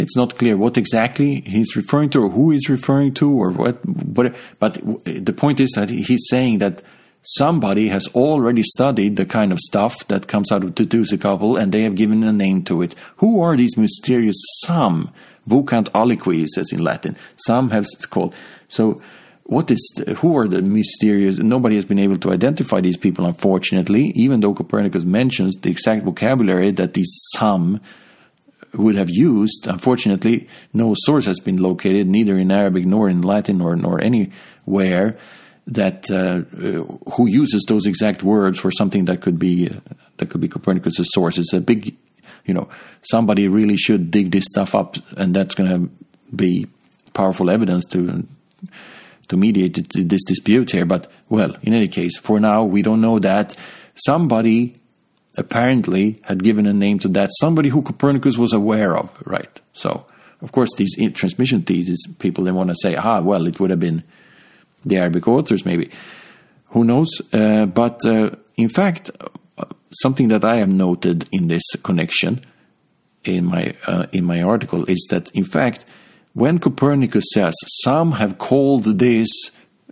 [0.00, 3.78] it's not clear what exactly he's referring to or who he's referring to or what,
[3.84, 4.74] but, but
[5.04, 6.82] the point is that he's saying that
[7.22, 10.74] somebody has already studied the kind of stuff that comes out of
[11.20, 12.94] couple and they have given a name to it.
[13.18, 15.12] Who are these mysterious some?
[15.48, 17.16] Vocant aliqui says in Latin.
[17.36, 18.34] Some have called.
[18.68, 19.00] So,
[19.44, 21.38] what is the, who are the mysterious?
[21.38, 24.12] Nobody has been able to identify these people, unfortunately.
[24.14, 27.80] Even though Copernicus mentions the exact vocabulary that these some
[28.74, 29.66] would have used.
[29.66, 35.18] Unfortunately, no source has been located, neither in Arabic nor in Latin nor, nor anywhere
[35.66, 36.40] that uh,
[37.12, 39.74] who uses those exact words for something that could be uh,
[40.16, 41.38] that could be Copernicus's source.
[41.38, 41.96] It's a big,
[42.44, 42.68] you know,
[43.02, 45.90] somebody really should dig this stuff up, and that's going to
[46.34, 46.66] be
[47.14, 48.26] powerful evidence to
[49.28, 50.84] to mediate this dispute here.
[50.84, 53.56] But well, in any case, for now we don't know that
[53.94, 54.79] somebody
[55.36, 59.60] apparently had given a name to that, somebody who Copernicus was aware of, right?
[59.72, 60.06] So,
[60.42, 63.80] of course, these transmission theses, people they want to say, ah, well, it would have
[63.80, 64.02] been
[64.84, 65.90] the Arabic authors, maybe.
[66.68, 67.10] Who knows?
[67.32, 69.10] Uh, but uh, in fact,
[69.90, 72.40] something that I have noted in this connection
[73.24, 75.84] in my uh, in my article is that, in fact,
[76.32, 79.28] when Copernicus says some have called this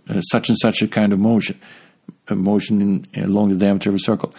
[0.07, 1.59] uh, such and such a kind of motion,
[2.27, 4.33] a motion in, along the diameter of a circle,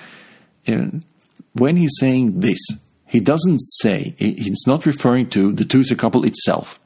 [1.52, 2.60] when he's saying this,
[3.06, 6.78] he doesn't say, he's not referring to the Tusi couple itself.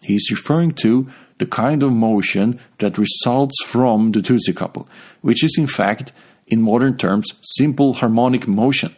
[0.00, 1.08] He's referring to
[1.38, 4.88] the kind of motion that results from the Tusi couple,
[5.22, 6.12] which is in fact,
[6.46, 8.94] in modern terms, simple harmonic motion.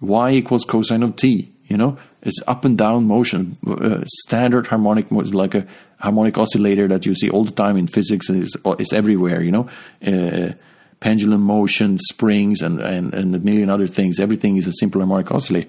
[0.00, 1.98] Y equals cosine of t, you know?
[2.22, 5.66] It's up and down motion, uh, standard harmonic motion, like a
[5.98, 9.68] harmonic oscillator that you see all the time in physics is, is everywhere, you know?
[10.06, 10.52] Uh,
[11.00, 14.20] pendulum motion, springs, and, and, and a million other things.
[14.20, 15.68] Everything is a simple harmonic oscillator.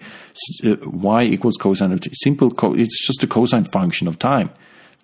[0.63, 2.11] Uh, y equals cosine of t.
[2.13, 4.49] Simple, co- it's just a cosine function of time.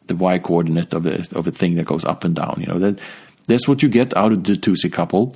[0.08, 2.58] The y coordinate of a, of a thing that goes up and down.
[2.60, 3.00] You know that
[3.48, 5.36] that's what you get out of the Tusi couple.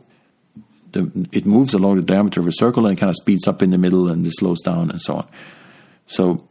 [0.92, 3.62] The, it moves along the diameter of a circle and it kind of speeds up
[3.62, 5.28] in the middle and it slows down and so on.
[6.08, 6.46] So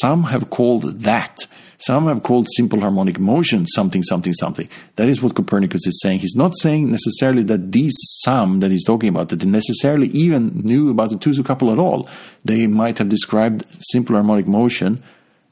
[0.00, 1.46] some have called that
[1.82, 4.68] some have called simple harmonic motion something, something, something.
[4.96, 6.20] That is what Copernicus is saying.
[6.20, 10.58] He's not saying necessarily that these some that he's talking about, that they necessarily even
[10.58, 12.08] knew about the Tusi couple at all.
[12.44, 15.02] They might have described simple harmonic motion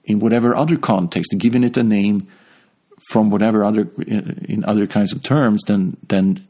[0.04, 2.28] in whatever other context, given it a name
[3.10, 6.46] from whatever other, uh, in other kinds of terms than, than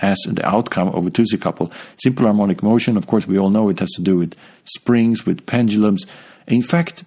[0.00, 1.70] as the outcome of a Tusi couple.
[2.02, 4.34] Simple harmonic motion, of course, we all know it has to do with
[4.64, 6.06] springs, with pendulums.
[6.46, 7.04] In fact,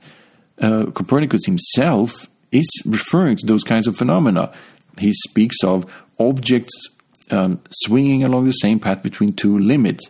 [0.61, 4.51] uh, Copernicus himself is referring to those kinds of phenomena.
[4.99, 6.73] He speaks of objects
[7.29, 10.09] um, swinging along the same path between two limits.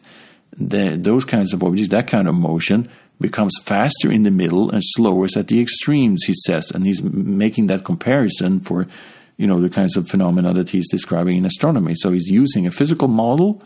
[0.58, 2.90] The, those kinds of objects, that kind of motion,
[3.20, 6.72] becomes faster in the middle and slower at the extremes, he says.
[6.72, 8.88] And he's making that comparison for
[9.38, 11.94] you know, the kinds of phenomena that he's describing in astronomy.
[11.96, 13.62] So he's using a physical model,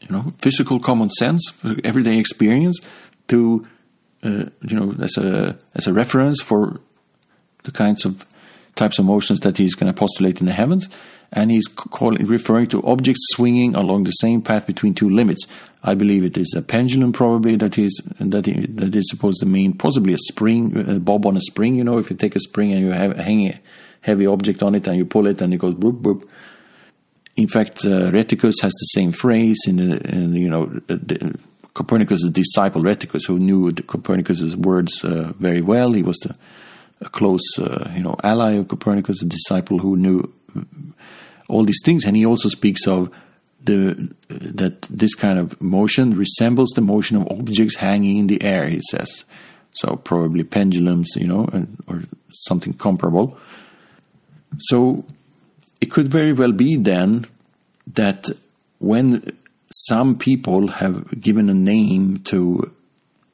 [0.00, 1.52] you know, physical common sense,
[1.84, 2.80] everyday experience,
[3.28, 3.66] to
[4.24, 6.80] uh, you know, as a as a reference for
[7.64, 8.26] the kinds of
[8.74, 10.88] types of motions that he's going to postulate in the heavens,
[11.32, 15.46] and he's calling, referring to objects swinging along the same path between two limits.
[15.82, 19.74] I believe it is a pendulum, probably that is that that is supposed to mean
[19.74, 21.76] possibly a spring, a bob on a spring.
[21.76, 23.60] You know, if you take a spring and you have hang a
[24.00, 26.28] heavy object on it and you pull it and it goes boop boop.
[27.36, 30.66] In fact, uh, Rheticus has the same phrase in, the, in you know.
[30.86, 31.36] The,
[31.74, 35.92] Copernicus' disciple Rheticus, who knew Copernicus' words uh, very well.
[35.92, 36.34] He was the,
[37.00, 40.32] a close, uh, you know, ally of Copernicus, a disciple who knew
[41.48, 42.04] all these things.
[42.04, 43.10] And he also speaks of
[43.62, 48.68] the that this kind of motion resembles the motion of objects hanging in the air.
[48.68, 49.24] He says,
[49.72, 51.48] so probably pendulums, you know,
[51.86, 53.36] or something comparable.
[54.58, 55.04] So
[55.80, 57.24] it could very well be then
[57.94, 58.30] that
[58.78, 59.36] when
[59.74, 62.72] some people have given a name to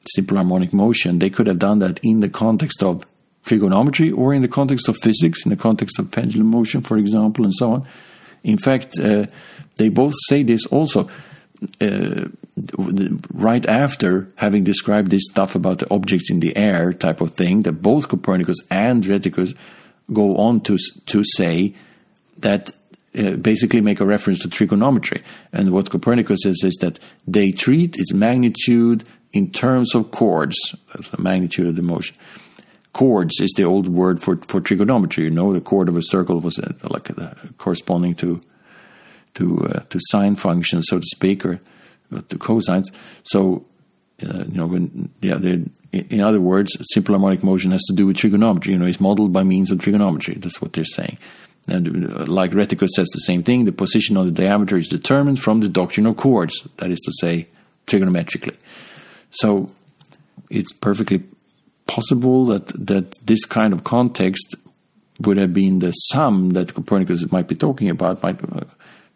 [0.09, 1.19] simple harmonic motion.
[1.19, 3.05] They could have done that in the context of
[3.45, 7.45] trigonometry or in the context of physics, in the context of pendulum motion, for example,
[7.45, 7.87] and so on.
[8.43, 9.27] In fact, uh,
[9.75, 11.07] they both say this also.
[11.79, 12.25] Uh,
[13.33, 17.61] right after having described this stuff about the objects in the air type of thing,
[17.61, 19.53] that both Copernicus and Rheticus
[20.11, 21.73] go on to to say
[22.39, 22.71] that
[23.17, 25.21] uh, basically make a reference to trigonometry.
[25.51, 29.03] And what Copernicus says is that they treat its magnitude
[29.33, 30.57] in terms of chords.
[30.93, 32.15] That's the magnitude of the motion.
[32.93, 35.25] Chords is the old word for, for trigonometry.
[35.25, 38.41] You know, the chord of a circle was uh, like uh, corresponding to
[39.35, 41.61] to uh, to sine functions, so to speak, or
[42.11, 42.91] to cosines.
[43.23, 43.65] So,
[44.21, 45.39] uh, you know, when yeah,
[45.93, 48.73] in other words, simple harmonic motion has to do with trigonometry.
[48.73, 50.35] You know, it's modeled by means of trigonometry.
[50.35, 51.17] That's what they're saying.
[51.67, 55.39] And uh, like Rheticus says the same thing, the position of the diameter is determined
[55.39, 57.47] from the doctrinal chords, that is to say,
[57.87, 58.57] trigonometrically.
[59.29, 59.69] So
[60.49, 61.23] it's perfectly
[61.87, 64.55] possible that, that this kind of context
[65.21, 68.23] would have been the some that Copernicus might be talking about.
[68.23, 68.61] Might, uh,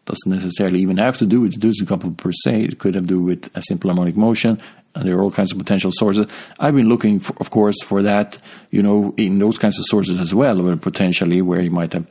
[0.06, 2.62] doesn't necessarily even have to do with the couple per se.
[2.62, 4.60] It could have to do with a simple harmonic motion.
[4.94, 6.28] And there are all kinds of potential sources.
[6.60, 8.38] I've been looking, for, of course, for that,
[8.70, 12.06] you know, in those kinds of sources as well, potentially where you might have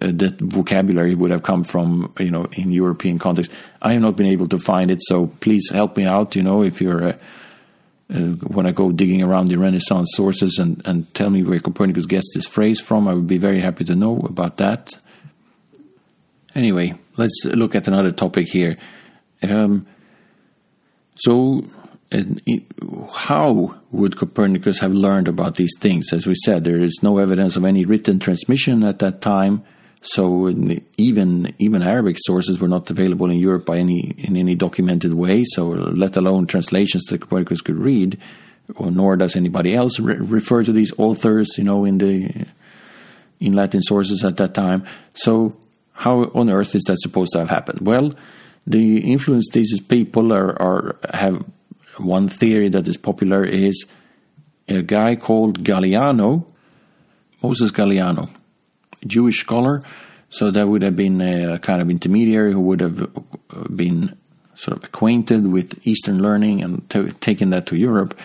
[0.00, 3.52] that vocabulary would have come from, you know, in European context.
[3.80, 6.34] I have not been able to find it, so please help me out.
[6.34, 7.18] You know, if you're uh,
[8.12, 12.06] uh, when I go digging around the Renaissance sources and, and tell me where Copernicus
[12.06, 14.98] gets this phrase from, I would be very happy to know about that.
[16.54, 18.76] Anyway, let's look at another topic here.
[19.42, 19.86] Um,
[21.14, 21.64] so
[23.12, 26.12] how would Copernicus have learned about these things?
[26.12, 29.64] As we said, there is no evidence of any written transmission at that time.
[30.02, 30.48] So
[30.96, 35.44] even even Arabic sources were not available in Europe by any in any documented way.
[35.44, 38.18] So let alone translations that Copernicus could read,
[38.74, 42.46] or nor does anybody else re- refer to these authors, you know, in the
[43.38, 44.84] in Latin sources at that time.
[45.14, 45.56] So
[45.92, 47.86] how on earth is that supposed to have happened?
[47.86, 48.14] Well,
[48.66, 51.44] the influence these people are, are have
[51.98, 53.86] one theory that is popular is
[54.68, 56.46] a guy called Galliano,
[57.42, 58.28] Moses Galliano,
[59.06, 59.82] Jewish scholar.
[60.28, 64.16] So that would have been a kind of intermediary who would have uh, been
[64.54, 68.18] sort of acquainted with Eastern learning and t- taken that to Europe.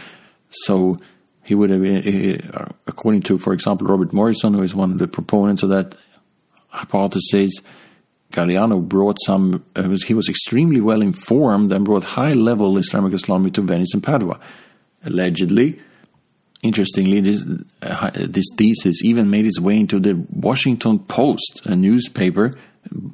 [0.50, 0.98] So
[1.44, 5.08] he would have, been, according to, for example, Robert Morrison, who is one of the
[5.08, 5.96] proponents of that
[6.70, 7.52] hypothesis,
[8.32, 13.52] Galliano brought some, uh, he was extremely well informed and brought high level Islamic astronomy
[13.52, 14.40] to Venice and Padua.
[15.04, 15.80] Allegedly,
[16.62, 17.46] interestingly, this,
[17.82, 22.58] uh, this thesis even made its way into the Washington Post, a newspaper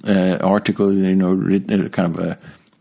[0.07, 2.39] uh, article, you know, written, uh, kind of a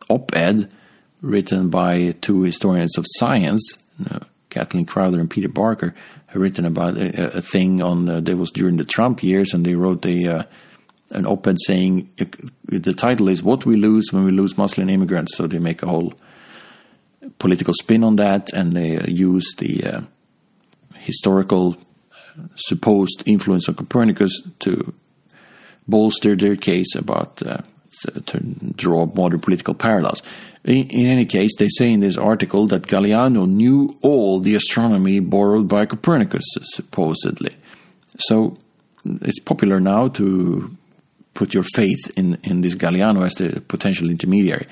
[0.09, 0.73] op-ed
[1.21, 3.77] written by two historians of science,
[4.11, 4.21] uh,
[4.51, 5.95] Kathleen Crowther and Peter Barker,
[6.35, 8.09] written about a, a thing on.
[8.09, 10.47] Uh, that was during the Trump years, and they wrote a
[11.13, 12.11] an op-ed saying
[12.69, 15.89] the title is "What We Lose When We Lose Muslim Immigrants." So they make a
[15.89, 16.15] whole
[17.39, 20.01] political spin on that, and they uh, use the uh,
[20.99, 21.77] historical
[22.13, 24.93] uh, supposed influence of Copernicus to
[25.87, 27.59] bolster their case about uh,
[28.27, 28.41] to
[28.77, 30.23] draw modern political parallels.
[30.65, 35.21] In, in, any case, they say in this article that Galliano knew all the astronomy
[35.21, 37.55] borrowed by Copernicus, supposedly.
[38.19, 38.57] So
[39.05, 40.77] it's popular now to
[41.35, 44.67] put your faith in, in this Galliano as the potential intermediary.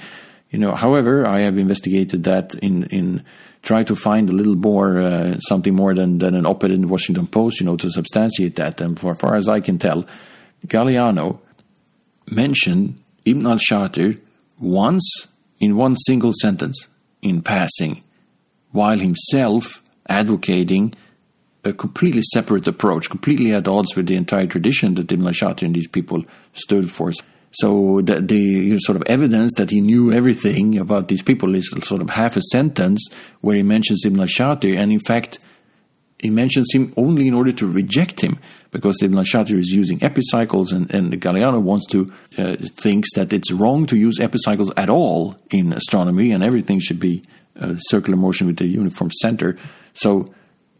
[0.50, 3.24] You know, however, I have investigated that in in
[3.62, 6.88] try to find a little more uh, something more than, than an op-ed in the
[6.88, 8.80] Washington Post, you know, to substantiate that.
[8.80, 10.06] And for far as I can tell,
[10.66, 11.38] Galiano
[12.30, 14.20] mentioned Ibn al-Shatir
[14.58, 15.28] once
[15.58, 16.88] in one single sentence
[17.22, 18.02] in passing,
[18.72, 20.94] while himself advocating
[21.64, 25.74] a completely separate approach, completely at odds with the entire tradition that Ibn al-Shatir and
[25.74, 26.24] these people
[26.54, 27.12] stood for.
[27.52, 32.00] So the, the sort of evidence that he knew everything about these people is sort
[32.00, 33.08] of half a sentence
[33.40, 35.38] where he mentions Ibn al-Shatir, and in fact,
[36.18, 38.38] he mentions him only in order to reject him,
[38.70, 43.50] because Ibn al-Shatir is using epicycles, and, and Galiano wants to uh, thinks that it's
[43.50, 47.22] wrong to use epicycles at all in astronomy, and everything should be
[47.58, 49.56] uh, circular motion with a uniform center.
[49.92, 50.26] So,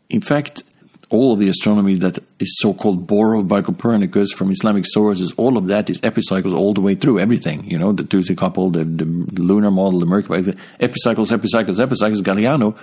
[0.09, 0.63] in fact,
[1.11, 5.67] all of the astronomy that is so-called borrowed by Copernicus from Islamic sources, all of
[5.67, 7.69] that is epicycles all the way through everything.
[7.69, 12.23] You know, the Tusi couple, the, the lunar model, the Mercury, the epicycles, epicycles, epicycles.
[12.23, 12.79] Galiano,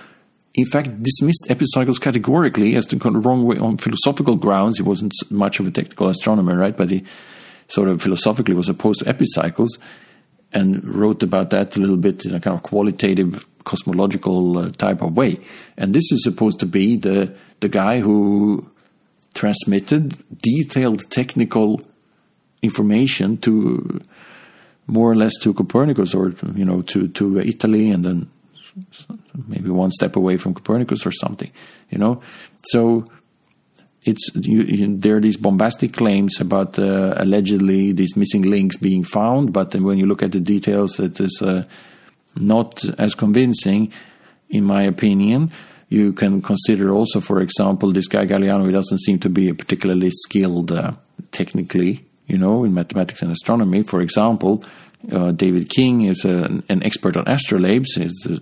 [0.54, 4.76] in fact, dismissed epicycles categorically as the wrong way on philosophical grounds.
[4.76, 6.76] He wasn't much of a technical astronomer, right?
[6.76, 7.04] But he
[7.68, 9.78] sort of philosophically was opposed to epicycles
[10.52, 15.02] and wrote about that a little bit in a kind of qualitative cosmological uh, type
[15.02, 15.38] of way.
[15.76, 18.68] And this is supposed to be the the guy who
[19.34, 20.02] transmitted
[20.42, 21.80] detailed technical
[22.62, 24.00] information to
[24.86, 28.30] more or less to Copernicus or you know to to Italy and then
[29.46, 31.52] maybe one step away from Copernicus or something
[31.90, 32.20] you know
[32.72, 33.04] so
[34.04, 39.04] it's you, you, there are these bombastic claims about uh, allegedly these missing links being
[39.04, 41.64] found but when you look at the details it is uh,
[42.40, 43.92] not as convincing
[44.48, 45.50] in my opinion
[45.88, 50.10] you can consider also, for example, this guy Galiano, he doesn't seem to be particularly
[50.10, 50.92] skilled uh,
[51.32, 53.82] technically, you know, in mathematics and astronomy.
[53.82, 54.62] For example,
[55.10, 57.86] uh, David King is a, an expert on astrolabes.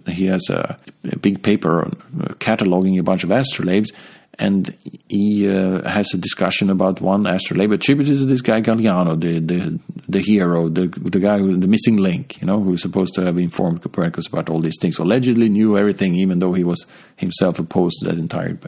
[0.09, 3.93] he has a, a, big paper on, uh, cataloging a bunch of astrolabes,
[4.39, 4.77] and
[5.09, 9.79] he uh, has a discussion about one astrolabe attributed to this guy Galiano, the the,
[10.09, 13.39] the hero, the the guy who the missing link, you know, who's supposed to have
[13.39, 14.99] informed Copernicus about all these things.
[14.99, 16.85] Allegedly knew everything, even though he was
[17.17, 18.59] himself opposed to that entire.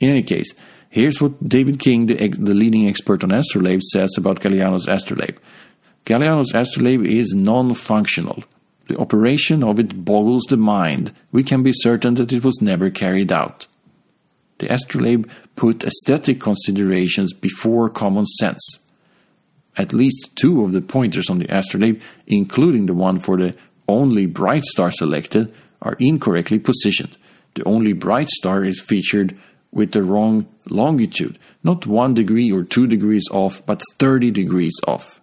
[0.00, 0.52] In any case,
[0.90, 5.38] here's what David King, the the leading expert on astrolabes, says about Galiano's astrolabe.
[6.04, 8.44] Galiano's astrolabe is non-functional.
[8.88, 11.12] The operation of it boggles the mind.
[11.32, 13.66] We can be certain that it was never carried out.
[14.64, 18.78] The astrolabe put aesthetic considerations before common sense.
[19.76, 23.54] At least two of the pointers on the astrolabe, including the one for the
[23.86, 27.14] only bright star selected, are incorrectly positioned.
[27.56, 29.38] The only bright star is featured
[29.70, 35.20] with the wrong longitude, not one degree or two degrees off, but 30 degrees off.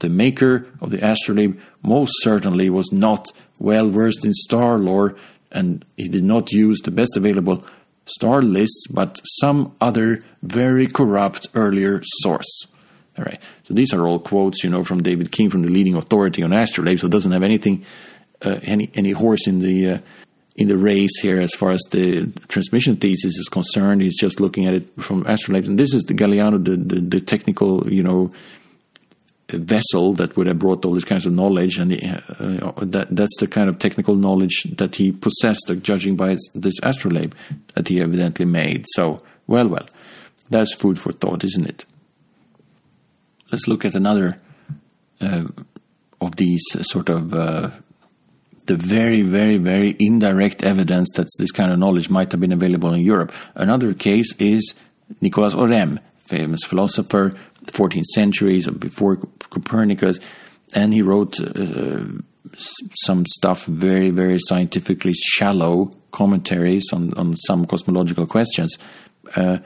[0.00, 3.28] The maker of the astrolabe most certainly was not
[3.58, 5.16] well versed in star lore,
[5.50, 7.64] and he did not use the best available
[8.06, 12.66] star lists, but some other very corrupt earlier source.
[13.16, 13.40] All right.
[13.64, 16.52] So these are all quotes, you know, from David King, from the leading authority on
[16.52, 16.98] astrolabe.
[16.98, 17.84] So it doesn't have anything,
[18.42, 19.98] uh, any any horse in the uh,
[20.56, 24.02] in the race here as far as the transmission thesis is concerned.
[24.02, 27.20] He's just looking at it from astrolabe, and this is the Galiano, the, the, the
[27.20, 28.30] technical, you know,
[29.48, 33.46] vessel that would have brought all these kinds of knowledge, and uh, that that's the
[33.46, 37.34] kind of technical knowledge that he possessed, judging by this astrolabe
[37.74, 38.84] that he evidently made.
[38.94, 39.86] So, well, well,
[40.50, 41.84] that's food for thought, isn't it?
[43.52, 44.40] Let's look at another
[45.20, 45.44] uh,
[46.20, 47.70] of these sort of uh,
[48.66, 52.92] the very, very, very indirect evidence that this kind of knowledge might have been available
[52.94, 53.32] in Europe.
[53.54, 54.74] Another case is
[55.20, 57.34] Nicolas Oresme, famous philosopher
[57.66, 59.16] 14th centuries before
[59.50, 60.18] Copernicus,
[60.74, 62.04] and he wrote uh,
[63.04, 68.76] some stuff very, very scientifically shallow commentaries on, on some cosmological questions.
[69.36, 69.58] Uh,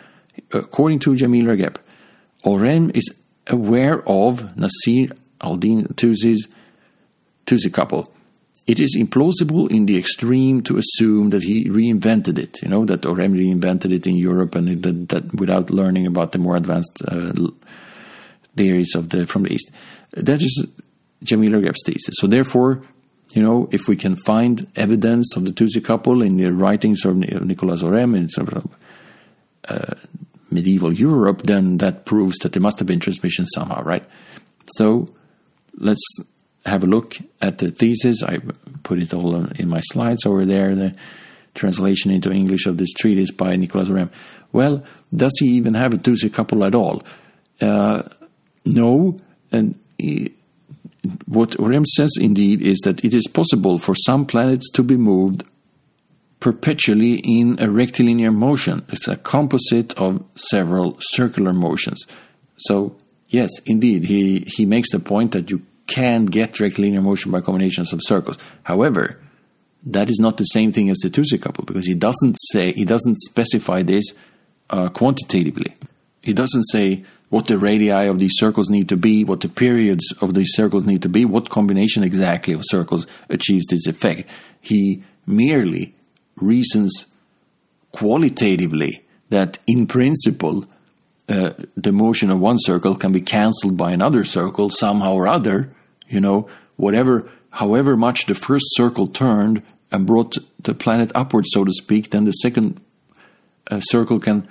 [0.53, 1.77] according to Jamil Ragep,
[2.45, 3.15] Oresme is
[3.47, 5.11] aware of Nasir
[5.41, 6.49] al-Din Tusi's
[7.47, 8.13] Tusi couple
[8.69, 12.59] it is implausible in the extreme to assume that he reinvented it.
[12.63, 16.39] You know that Oresme reinvented it in Europe, and that, that without learning about the
[16.39, 17.33] more advanced uh,
[18.59, 19.71] theories of the from the East.
[20.13, 20.67] That is
[21.25, 22.15] Jamil Ragep's thesis.
[22.19, 22.83] So therefore,
[23.31, 27.17] you know, if we can find evidence of the Tusi couple in the writings of
[27.17, 28.65] Nicolas Oresme in sort of
[29.69, 29.95] uh,
[30.51, 34.05] medieval Europe, then that proves that there must have been transmission somehow, right?
[34.77, 35.09] So
[35.77, 36.05] let's
[36.65, 38.23] have a look at the thesis.
[38.23, 38.39] I
[38.83, 40.75] put it all in my slides over there.
[40.75, 40.95] The
[41.55, 44.11] translation into English of this treatise by Nicolas Oresme.
[44.53, 47.03] Well, does he even have a Tusi couple at all?
[47.61, 48.03] Uh,
[48.65, 49.17] no,
[49.51, 50.35] and he,
[51.27, 55.45] what Oresme says indeed is that it is possible for some planets to be moved
[56.41, 58.85] perpetually in a rectilinear motion.
[58.89, 62.07] It's a composite of several circular motions.
[62.59, 62.97] So,
[63.29, 67.93] yes, indeed, he, he makes the point that you can get rectilinear motion by combinations
[67.93, 68.39] of circles.
[68.63, 69.21] However,
[69.85, 72.85] that is not the same thing as the Tusi couple because he doesn't say, he
[72.85, 74.05] doesn't specify this
[74.71, 75.75] uh, quantitatively.
[76.23, 80.13] He doesn't say what the radii of these circles need to be, what the periods
[80.21, 84.31] of these circles need to be, what combination exactly of circles achieves this effect.
[84.61, 85.95] He merely
[86.37, 87.07] reasons
[87.93, 90.65] qualitatively that in principle
[91.29, 95.71] uh, the motion of one circle can be cancelled by another circle somehow or other,
[96.09, 101.65] you know, whatever, however much the first circle turned and brought the planet upwards, so
[101.65, 102.81] to speak, then the second
[103.71, 104.49] uh, circle can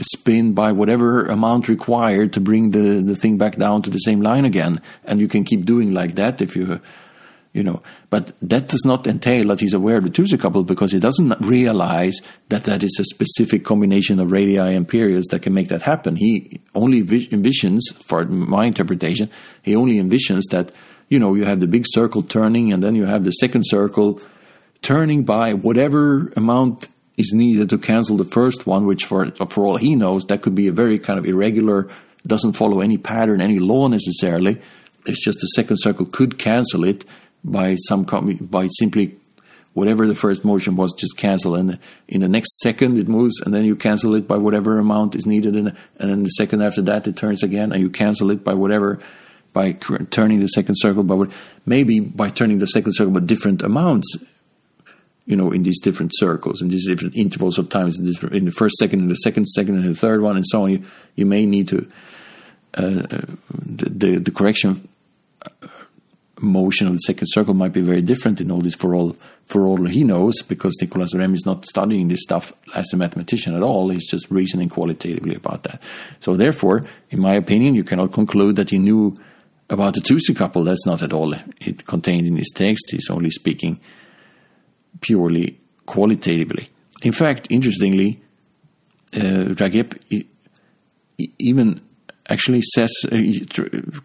[0.00, 4.20] spin by whatever amount required to bring the, the thing back down to the same
[4.20, 4.80] line again.
[5.04, 6.80] And you can keep doing like that if you,
[7.52, 7.82] you know.
[8.08, 11.40] But that does not entail that he's aware of the Tusi couple because he doesn't
[11.40, 12.18] realize
[12.48, 16.16] that that is a specific combination of radii and periods that can make that happen.
[16.16, 19.30] He only envisions, for my interpretation,
[19.62, 20.72] he only envisions that,
[21.08, 24.20] you know, you have the big circle turning and then you have the second circle
[24.82, 26.88] turning by whatever amount
[27.20, 30.54] is needed to cancel the first one, which for for all he knows, that could
[30.54, 31.88] be a very kind of irregular,
[32.26, 34.60] doesn't follow any pattern, any law necessarily.
[35.06, 37.04] It's just the second circle could cancel it
[37.44, 38.04] by some
[38.50, 39.16] by simply
[39.72, 41.78] whatever the first motion was, just cancel, and
[42.08, 45.26] in the next second it moves, and then you cancel it by whatever amount is
[45.26, 45.68] needed, and,
[45.98, 48.98] and then the second after that it turns again, and you cancel it by whatever
[49.52, 51.30] by turning the second circle what
[51.66, 54.16] maybe by turning the second circle by different amounts
[55.30, 58.74] you know, in these different circles, in these different intervals of times, in the first
[58.76, 60.70] second, in the second second, and the third one, and so on.
[60.70, 60.82] You,
[61.14, 61.88] you may need to
[62.76, 63.20] uh, uh
[63.64, 64.88] the, the correction
[65.42, 65.68] uh,
[66.40, 69.16] motion of the second circle might be very different in all this for all
[69.46, 73.54] for all he knows because Nicolas Oresme is not studying this stuff as a mathematician
[73.54, 73.88] at all.
[73.88, 75.80] He's just reasoning qualitatively about that.
[76.18, 79.16] So therefore, in my opinion, you cannot conclude that he knew
[79.68, 80.64] about the Tusi couple.
[80.64, 82.90] That's not at all it contained in his text.
[82.90, 83.78] He's only speaking
[85.00, 86.68] purely qualitatively.
[87.02, 88.20] In fact, interestingly,
[89.14, 90.26] uh, Ragep
[91.38, 91.80] even
[92.28, 93.18] actually says, uh,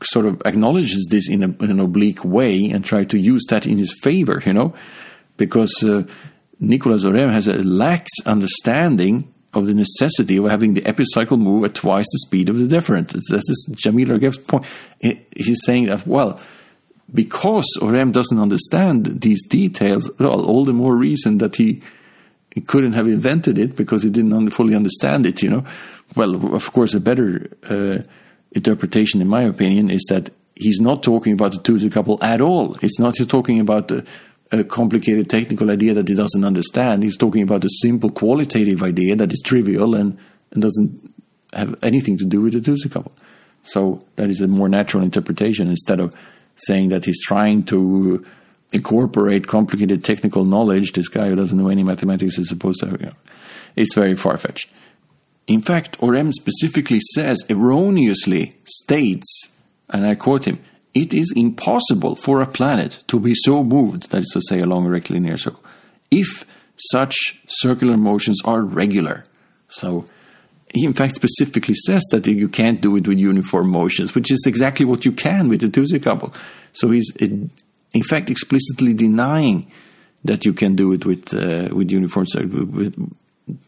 [0.04, 3.68] sort of acknowledges this in, a, in, an oblique way and try to use that
[3.68, 4.74] in his favor, you know,
[5.38, 6.04] because uh,
[6.60, 11.76] Nicolas Oresme has a lax understanding of the necessity of having the epicycle move at
[11.76, 13.14] twice the speed of the deferent.
[13.30, 14.66] That's Jamil Ragep's point.
[15.00, 16.42] He's saying that, well,
[17.16, 21.82] because Oresme doesn't understand these details, well, all the more reason that he,
[22.54, 25.66] he couldn't have invented it because he didn't fully understand it, you know.
[26.16, 28.00] Well, of course, a better uh,
[28.52, 32.76] interpretation, in my opinion, is that he's not talking about the Tusi couple at all.
[32.82, 34.06] It's not he's talking about the,
[34.52, 37.04] a complicated technical idea that he doesn't understand.
[37.04, 40.18] He's talking about a simple qualitative idea that is trivial and,
[40.52, 41.14] and doesn't
[41.54, 43.14] have anything to do with the Tusi couple.
[43.64, 46.14] So that is a more natural interpretation instead of
[46.56, 48.26] saying that he's trying to
[48.72, 50.94] incorporate complicated technical knowledge.
[50.94, 52.88] This guy who doesn't know any mathematics is supposed to.
[52.88, 53.14] You know,
[53.76, 54.70] it's very far fetched.
[55.48, 59.52] In fact, Oresme specifically says, erroneously states,
[59.90, 60.60] and I quote him,
[60.94, 64.88] it is impossible for a planet to be so moved, that is to say, along
[64.88, 65.64] a rectilinear circle,
[66.10, 66.46] if
[66.78, 69.26] such circular motions are regular.
[69.68, 70.06] So
[70.76, 74.44] he in fact specifically says that you can't do it with uniform motions, which is
[74.46, 76.34] exactly what you can with the Tusi couple.
[76.74, 79.72] So he's in fact explicitly denying
[80.26, 82.94] that you can do it with uh, with uniform with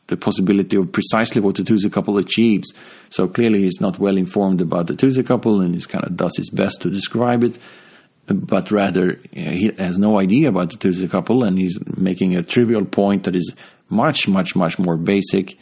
[0.07, 2.73] the possibility of precisely what the Tusi couple achieves.
[3.09, 6.35] So clearly he's not well informed about the Tusi couple and he's kind of does
[6.35, 7.57] his best to describe it.
[8.25, 12.83] But rather, he has no idea about the Tusi couple, and he's making a trivial
[12.83, 13.53] point that is
[13.87, 15.57] much, much, much more basic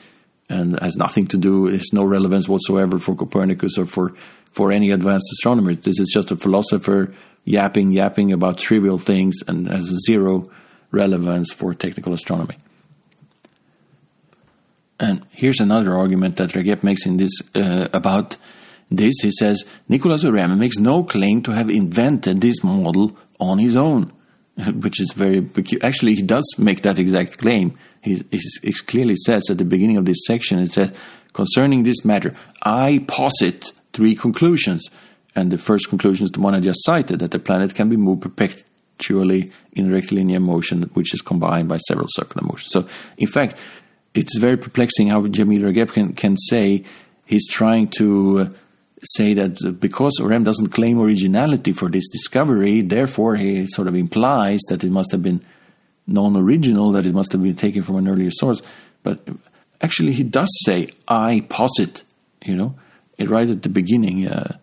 [0.50, 4.14] and has nothing to do, has no relevance whatsoever for Copernicus or for,
[4.52, 5.74] for any advanced astronomer.
[5.76, 7.14] This is just a philosopher
[7.44, 10.50] yapping, yapping about trivial things and has zero
[10.92, 12.58] relevance for technical astronomy.
[15.00, 18.38] And here's another argument that Ragep makes in this uh, about
[18.90, 19.16] this.
[19.22, 24.14] He says Nicolas Oresme makes no claim to have invented this model on his own.
[24.76, 25.86] which is very peculiar.
[25.86, 27.78] Actually, he does make that exact claim.
[28.02, 28.24] He,
[28.88, 30.94] clearly says at the beginning of this section, it says,
[31.34, 34.90] concerning this matter, I posit three conclusions.
[35.36, 37.98] And the first conclusion is the one I just cited, that the planet can be
[37.98, 42.72] moved perpetually in rectilinear motion, which is combined by several circular motions.
[42.72, 42.88] So,
[43.18, 43.58] in fact,
[44.14, 46.86] it's very perplexing how Jamil Ragep can, can say
[47.26, 48.50] he's trying to uh,
[49.06, 54.62] say that because Oresme doesn't claim originality for this discovery, therefore he sort of implies
[54.70, 55.44] that it must have been
[56.08, 58.62] non-original, that it must have been taken from an earlier source.
[59.04, 59.28] But
[59.82, 62.04] actually, he does say, "I posit,"
[62.44, 62.76] you know,
[63.20, 64.58] right at the beginning uh,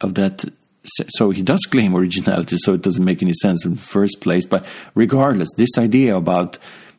[0.00, 0.44] of that.
[0.82, 4.46] So he does claim originality, so it doesn't make any sense in the first place.
[4.46, 6.58] But regardless, this idea about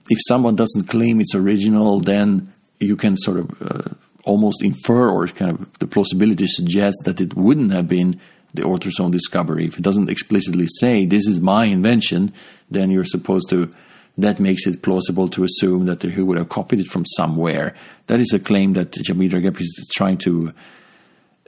[0.09, 3.89] if someone doesn't claim it's original, then you can sort of uh,
[4.23, 8.19] almost infer or kind of the plausibility suggests that it wouldn't have been
[8.53, 9.65] the author's own discovery.
[9.65, 12.34] If it doesn't explicitly say this is my invention,
[12.69, 13.72] then you're supposed to.
[14.18, 17.73] That makes it plausible to assume that he would have copied it from somewhere.
[18.07, 20.53] That is a claim that Jamil Ragep is trying to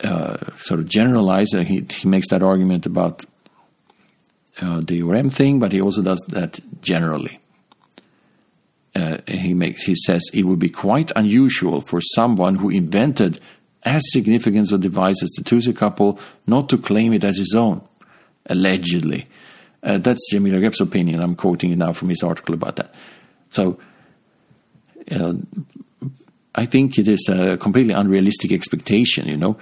[0.02, 1.54] uh, sort of generalize.
[1.54, 3.26] Uh, he, he makes that argument about
[4.62, 7.40] uh, the Oresme thing, but he also does that generally
[8.95, 13.40] uh, he makes he says it would be quite unusual for someone who invented
[13.84, 17.82] as significant a device as the Tusi couple not to claim it as his own,
[18.45, 19.26] allegedly.
[19.82, 21.22] Uh, that's Jamil Ragep's opinion.
[21.22, 22.95] I'm quoting it now from his article about that.
[23.52, 23.80] So,
[25.11, 25.34] uh,
[26.55, 29.57] I think it is a completely unrealistic expectation, you know.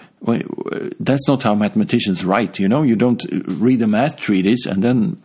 [0.99, 2.84] That's not how mathematicians write, you know.
[2.84, 5.22] You don't read a math treatise and then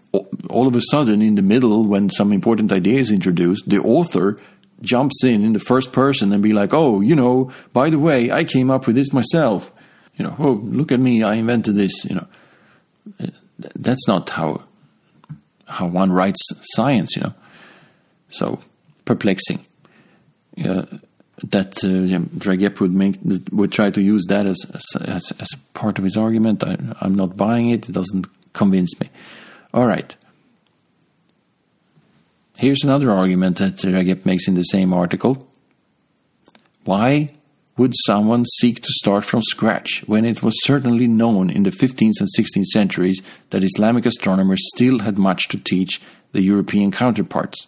[0.49, 4.39] all of a sudden, in the middle, when some important idea is introduced, the author
[4.83, 8.31] jumps in in the first person and be like, oh, you know, by the way,
[8.31, 9.73] I came up with this myself.
[10.17, 12.27] You know, oh, look at me, I invented this, you know.
[13.59, 14.63] That's not how
[15.67, 17.35] how one writes science, you know.
[18.29, 18.61] So
[19.05, 19.65] perplexing.
[20.65, 20.85] Uh,
[21.43, 23.17] that uh, Ragep would make
[23.53, 24.65] would try to use that as
[25.01, 26.65] as, as part of his argument.
[26.65, 27.89] I, I'm not buying it.
[27.89, 29.11] It doesn't convince me.
[29.75, 30.15] All right.
[32.59, 35.47] Here's another argument that Ragep makes in the same article.
[36.85, 37.31] Why
[37.77, 42.21] would someone seek to start from scratch when it was certainly known in the 15th
[42.21, 46.01] and 16th centuries that Islamic astronomers still had much to teach
[46.33, 47.67] the European counterparts?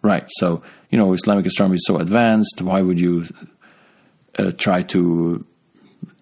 [0.00, 3.26] Right, so, you know, Islamic astronomy is so advanced, why would you
[4.38, 5.44] uh, try to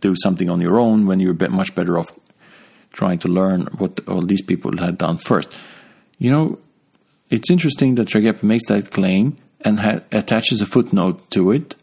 [0.01, 2.11] do something on your own when you're much better off
[2.93, 5.53] trying to learn what all these people had done first?
[6.19, 6.59] You know,
[7.29, 11.77] it's interesting that Ragep makes that claim and ha- attaches a footnote to it.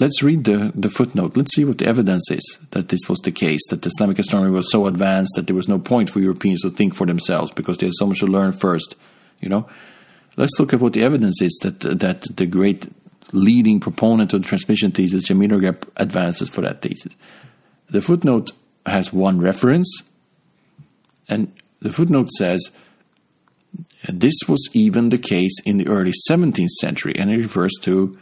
[0.00, 1.36] Let's read the, the footnote.
[1.36, 4.70] Let's see what the evidence is that this was the case, that Islamic astronomy was
[4.70, 7.86] so advanced that there was no point for Europeans to think for themselves because they
[7.86, 8.96] had so much to learn first.
[9.40, 9.68] You know,
[10.36, 12.86] let's look at what the evidence is that that the great
[13.32, 17.14] leading proponent of the transmission thesis, Jamil Ragep, advances for that thesis.
[17.88, 18.52] The footnote
[18.86, 20.02] has one reference,
[21.28, 22.70] and the footnote says
[24.08, 28.18] this was even the case in the early 17th century, and it refers to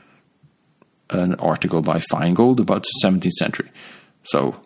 [1.10, 3.70] an article by Feingold about the 17th century.
[4.24, 4.60] So,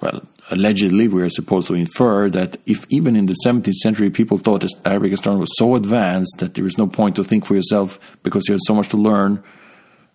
[0.00, 4.38] well, allegedly, we are supposed to infer that if even in the 17th century people
[4.38, 7.98] thought Arabic astronomy was so advanced that there is no point to think for yourself
[8.22, 9.42] because you had so much to learn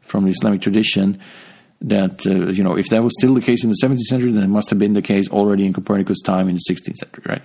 [0.01, 1.19] from the Islamic tradition,
[1.81, 4.43] that uh, you know if that was still the case in the 17th century, then
[4.43, 7.41] it must have been the case already in Copernicus' time in the 16th century, right?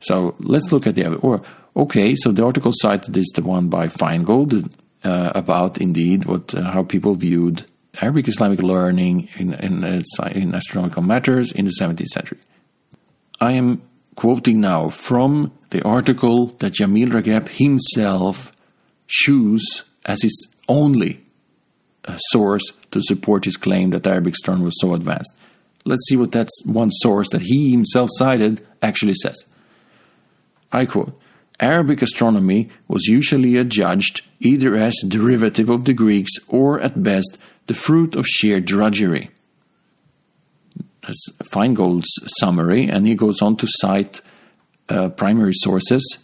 [0.00, 1.16] So let's look at the other.
[1.16, 1.42] Or
[1.76, 4.70] okay, so the article cited is the one by Feingold
[5.04, 7.64] uh, about indeed what uh, how people viewed
[8.00, 10.02] Arabic Islamic learning in in, uh,
[10.32, 12.38] in astronomical matters in the 17th century.
[13.40, 13.82] I am
[14.14, 18.52] quoting now from the article that Jamil Ragep himself
[19.06, 21.20] chose as his only
[22.04, 25.32] uh, source to support his claim that Arabic astronomy was so advanced.
[25.84, 29.46] Let's see what that one source that he himself cited actually says.
[30.72, 31.18] I quote
[31.60, 37.38] Arabic astronomy was usually adjudged either as derivative of the Greeks or at best
[37.68, 39.30] the fruit of sheer drudgery.
[41.02, 42.08] That's Feingold's
[42.38, 44.20] summary, and he goes on to cite
[44.88, 46.18] uh, primary sources.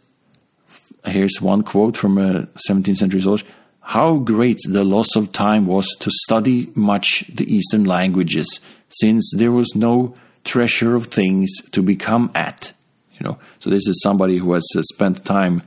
[1.05, 3.45] Here's one quote from a 17th century source
[3.81, 9.53] How great the loss of time was to study much the Eastern languages, since there
[9.53, 10.15] was no
[10.45, 12.73] treasure of things to become at.
[13.13, 15.63] You know, so this is somebody who has uh, spent time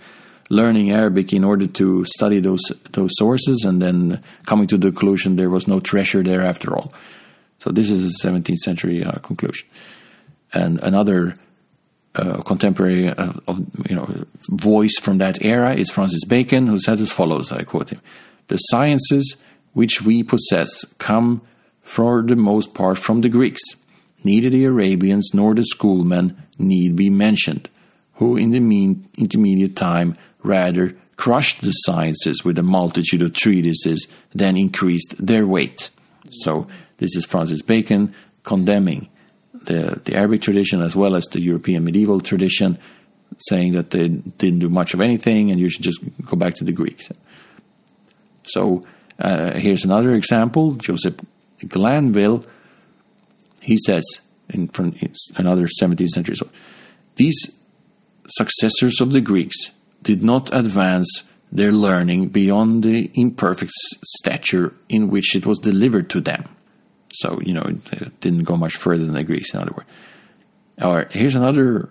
[0.49, 2.61] learning Arabic in order to study those
[2.91, 6.93] those sources, and then coming to the conclusion there was no treasure there after all.
[7.59, 9.67] So this is a 17th century uh, conclusion,
[10.53, 11.35] and another
[12.15, 16.99] uh, contemporary uh, of, you know voice from that era is Francis Bacon, who said
[16.99, 18.01] as follows: I quote him,
[18.47, 19.35] "The sciences
[19.73, 21.41] which we possess come
[21.81, 23.61] for the most part from the Greeks."
[24.23, 27.69] neither the Arabians nor the schoolmen need be mentioned,
[28.15, 34.07] who in the mean intermediate time rather crushed the sciences with a multitude of treatises
[34.33, 35.89] than increased their weight.
[36.31, 39.09] So this is Francis Bacon condemning
[39.53, 42.77] the, the Arabic tradition as well as the European medieval tradition,
[43.37, 46.63] saying that they didn't do much of anything and you should just go back to
[46.63, 47.09] the Greeks.
[48.45, 48.83] So
[49.19, 51.15] uh, here's another example Joseph
[51.61, 52.45] Glanvill.
[53.61, 54.05] He says,
[54.49, 54.95] in from
[55.35, 56.47] another 17th century, so
[57.15, 57.51] these
[58.27, 59.71] successors of the Greeks
[60.01, 66.21] did not advance their learning beyond the imperfect stature in which it was delivered to
[66.21, 66.43] them.
[67.13, 69.89] So, you know, it didn't go much further than the Greeks, in other words.
[70.81, 71.89] Or here's another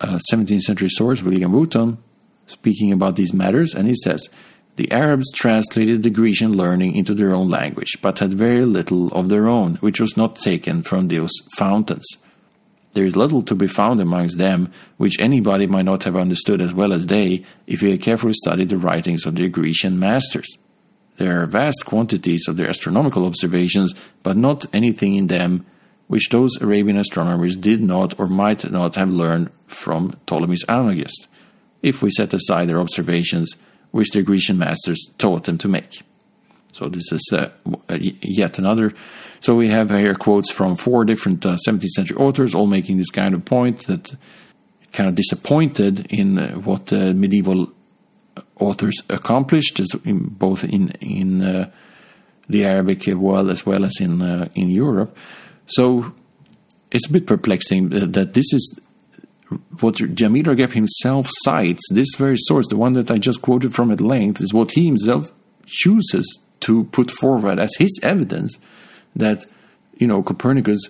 [0.00, 1.98] uh, 17th century source, William Wotton,
[2.46, 4.28] speaking about these matters, and he says,
[4.76, 9.28] the Arabs translated the Grecian learning into their own language, but had very little of
[9.28, 12.04] their own, which was not taken from those fountains.
[12.94, 16.72] There is little to be found amongst them which anybody might not have understood as
[16.72, 20.56] well as they if he had carefully studied the writings of their Grecian masters.
[21.16, 25.66] There are vast quantities of their astronomical observations, but not anything in them
[26.06, 31.26] which those Arabian astronomers did not or might not have learned from Ptolemy's Almagest,
[31.82, 33.56] if we set aside their observations
[33.90, 36.02] which their Grecian masters taught them to make.
[36.74, 37.50] So this is uh,
[37.98, 38.92] yet another.
[39.38, 43.10] So we have here quotes from four different uh, 17th century authors, all making this
[43.10, 44.16] kind of point that
[44.92, 47.70] kind of disappointed in uh, what medieval
[48.58, 51.70] authors accomplished, in, both in in uh,
[52.48, 55.16] the Arabic world as well as in uh, in Europe.
[55.66, 56.12] So
[56.90, 58.80] it's a bit perplexing that this is
[59.78, 61.82] what Jamil Ragep himself cites.
[61.92, 64.86] This very source, the one that I just quoted from at length, is what he
[64.86, 65.32] himself
[65.66, 68.58] chooses to put forward as his evidence
[69.14, 69.44] that
[69.96, 70.80] you know Copernicus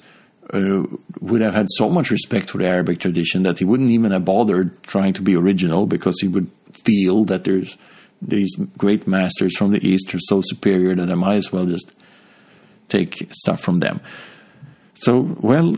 [0.52, 0.84] uh,
[1.20, 4.24] would have had so much respect for the Arabic tradition that he wouldn't even have
[4.24, 7.76] bothered trying to be original because he would feel that there's
[8.20, 11.92] these great masters from the East are so superior that I might as well just
[12.88, 14.00] take stuff from them.
[14.94, 15.76] So, well,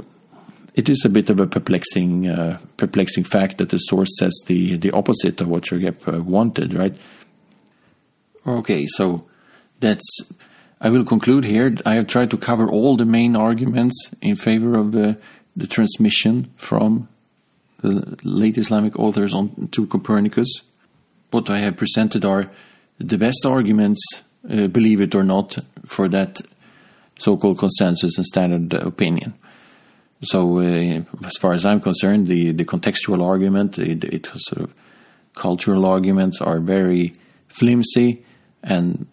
[0.74, 4.76] it is a bit of a perplexing, uh, perplexing fact that the source says the
[4.76, 6.94] the opposite of what uh, wanted, right?
[8.46, 9.25] Okay, so
[9.80, 10.20] that's.
[10.80, 11.74] I will conclude here.
[11.86, 15.18] I have tried to cover all the main arguments in favor of the
[15.56, 17.08] the transmission from
[17.80, 20.62] the late Islamic authors on to Copernicus.
[21.30, 22.50] What I have presented are
[22.98, 24.00] the best arguments,
[24.50, 26.40] uh, believe it or not, for that
[27.18, 29.34] so-called consensus and standard opinion.
[30.22, 34.74] So, uh, as far as I'm concerned, the, the contextual argument, it, it sort of
[35.34, 37.14] cultural arguments are very
[37.48, 38.24] flimsy,
[38.62, 39.06] and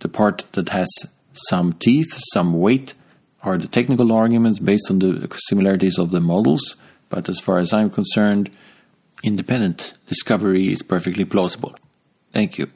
[0.00, 0.88] the part that has
[1.32, 2.94] some teeth, some weight,
[3.42, 6.76] are the technical arguments based on the similarities of the models.
[7.08, 8.50] But as far as I'm concerned,
[9.22, 11.76] independent discovery is perfectly plausible.
[12.32, 12.70] Thank you.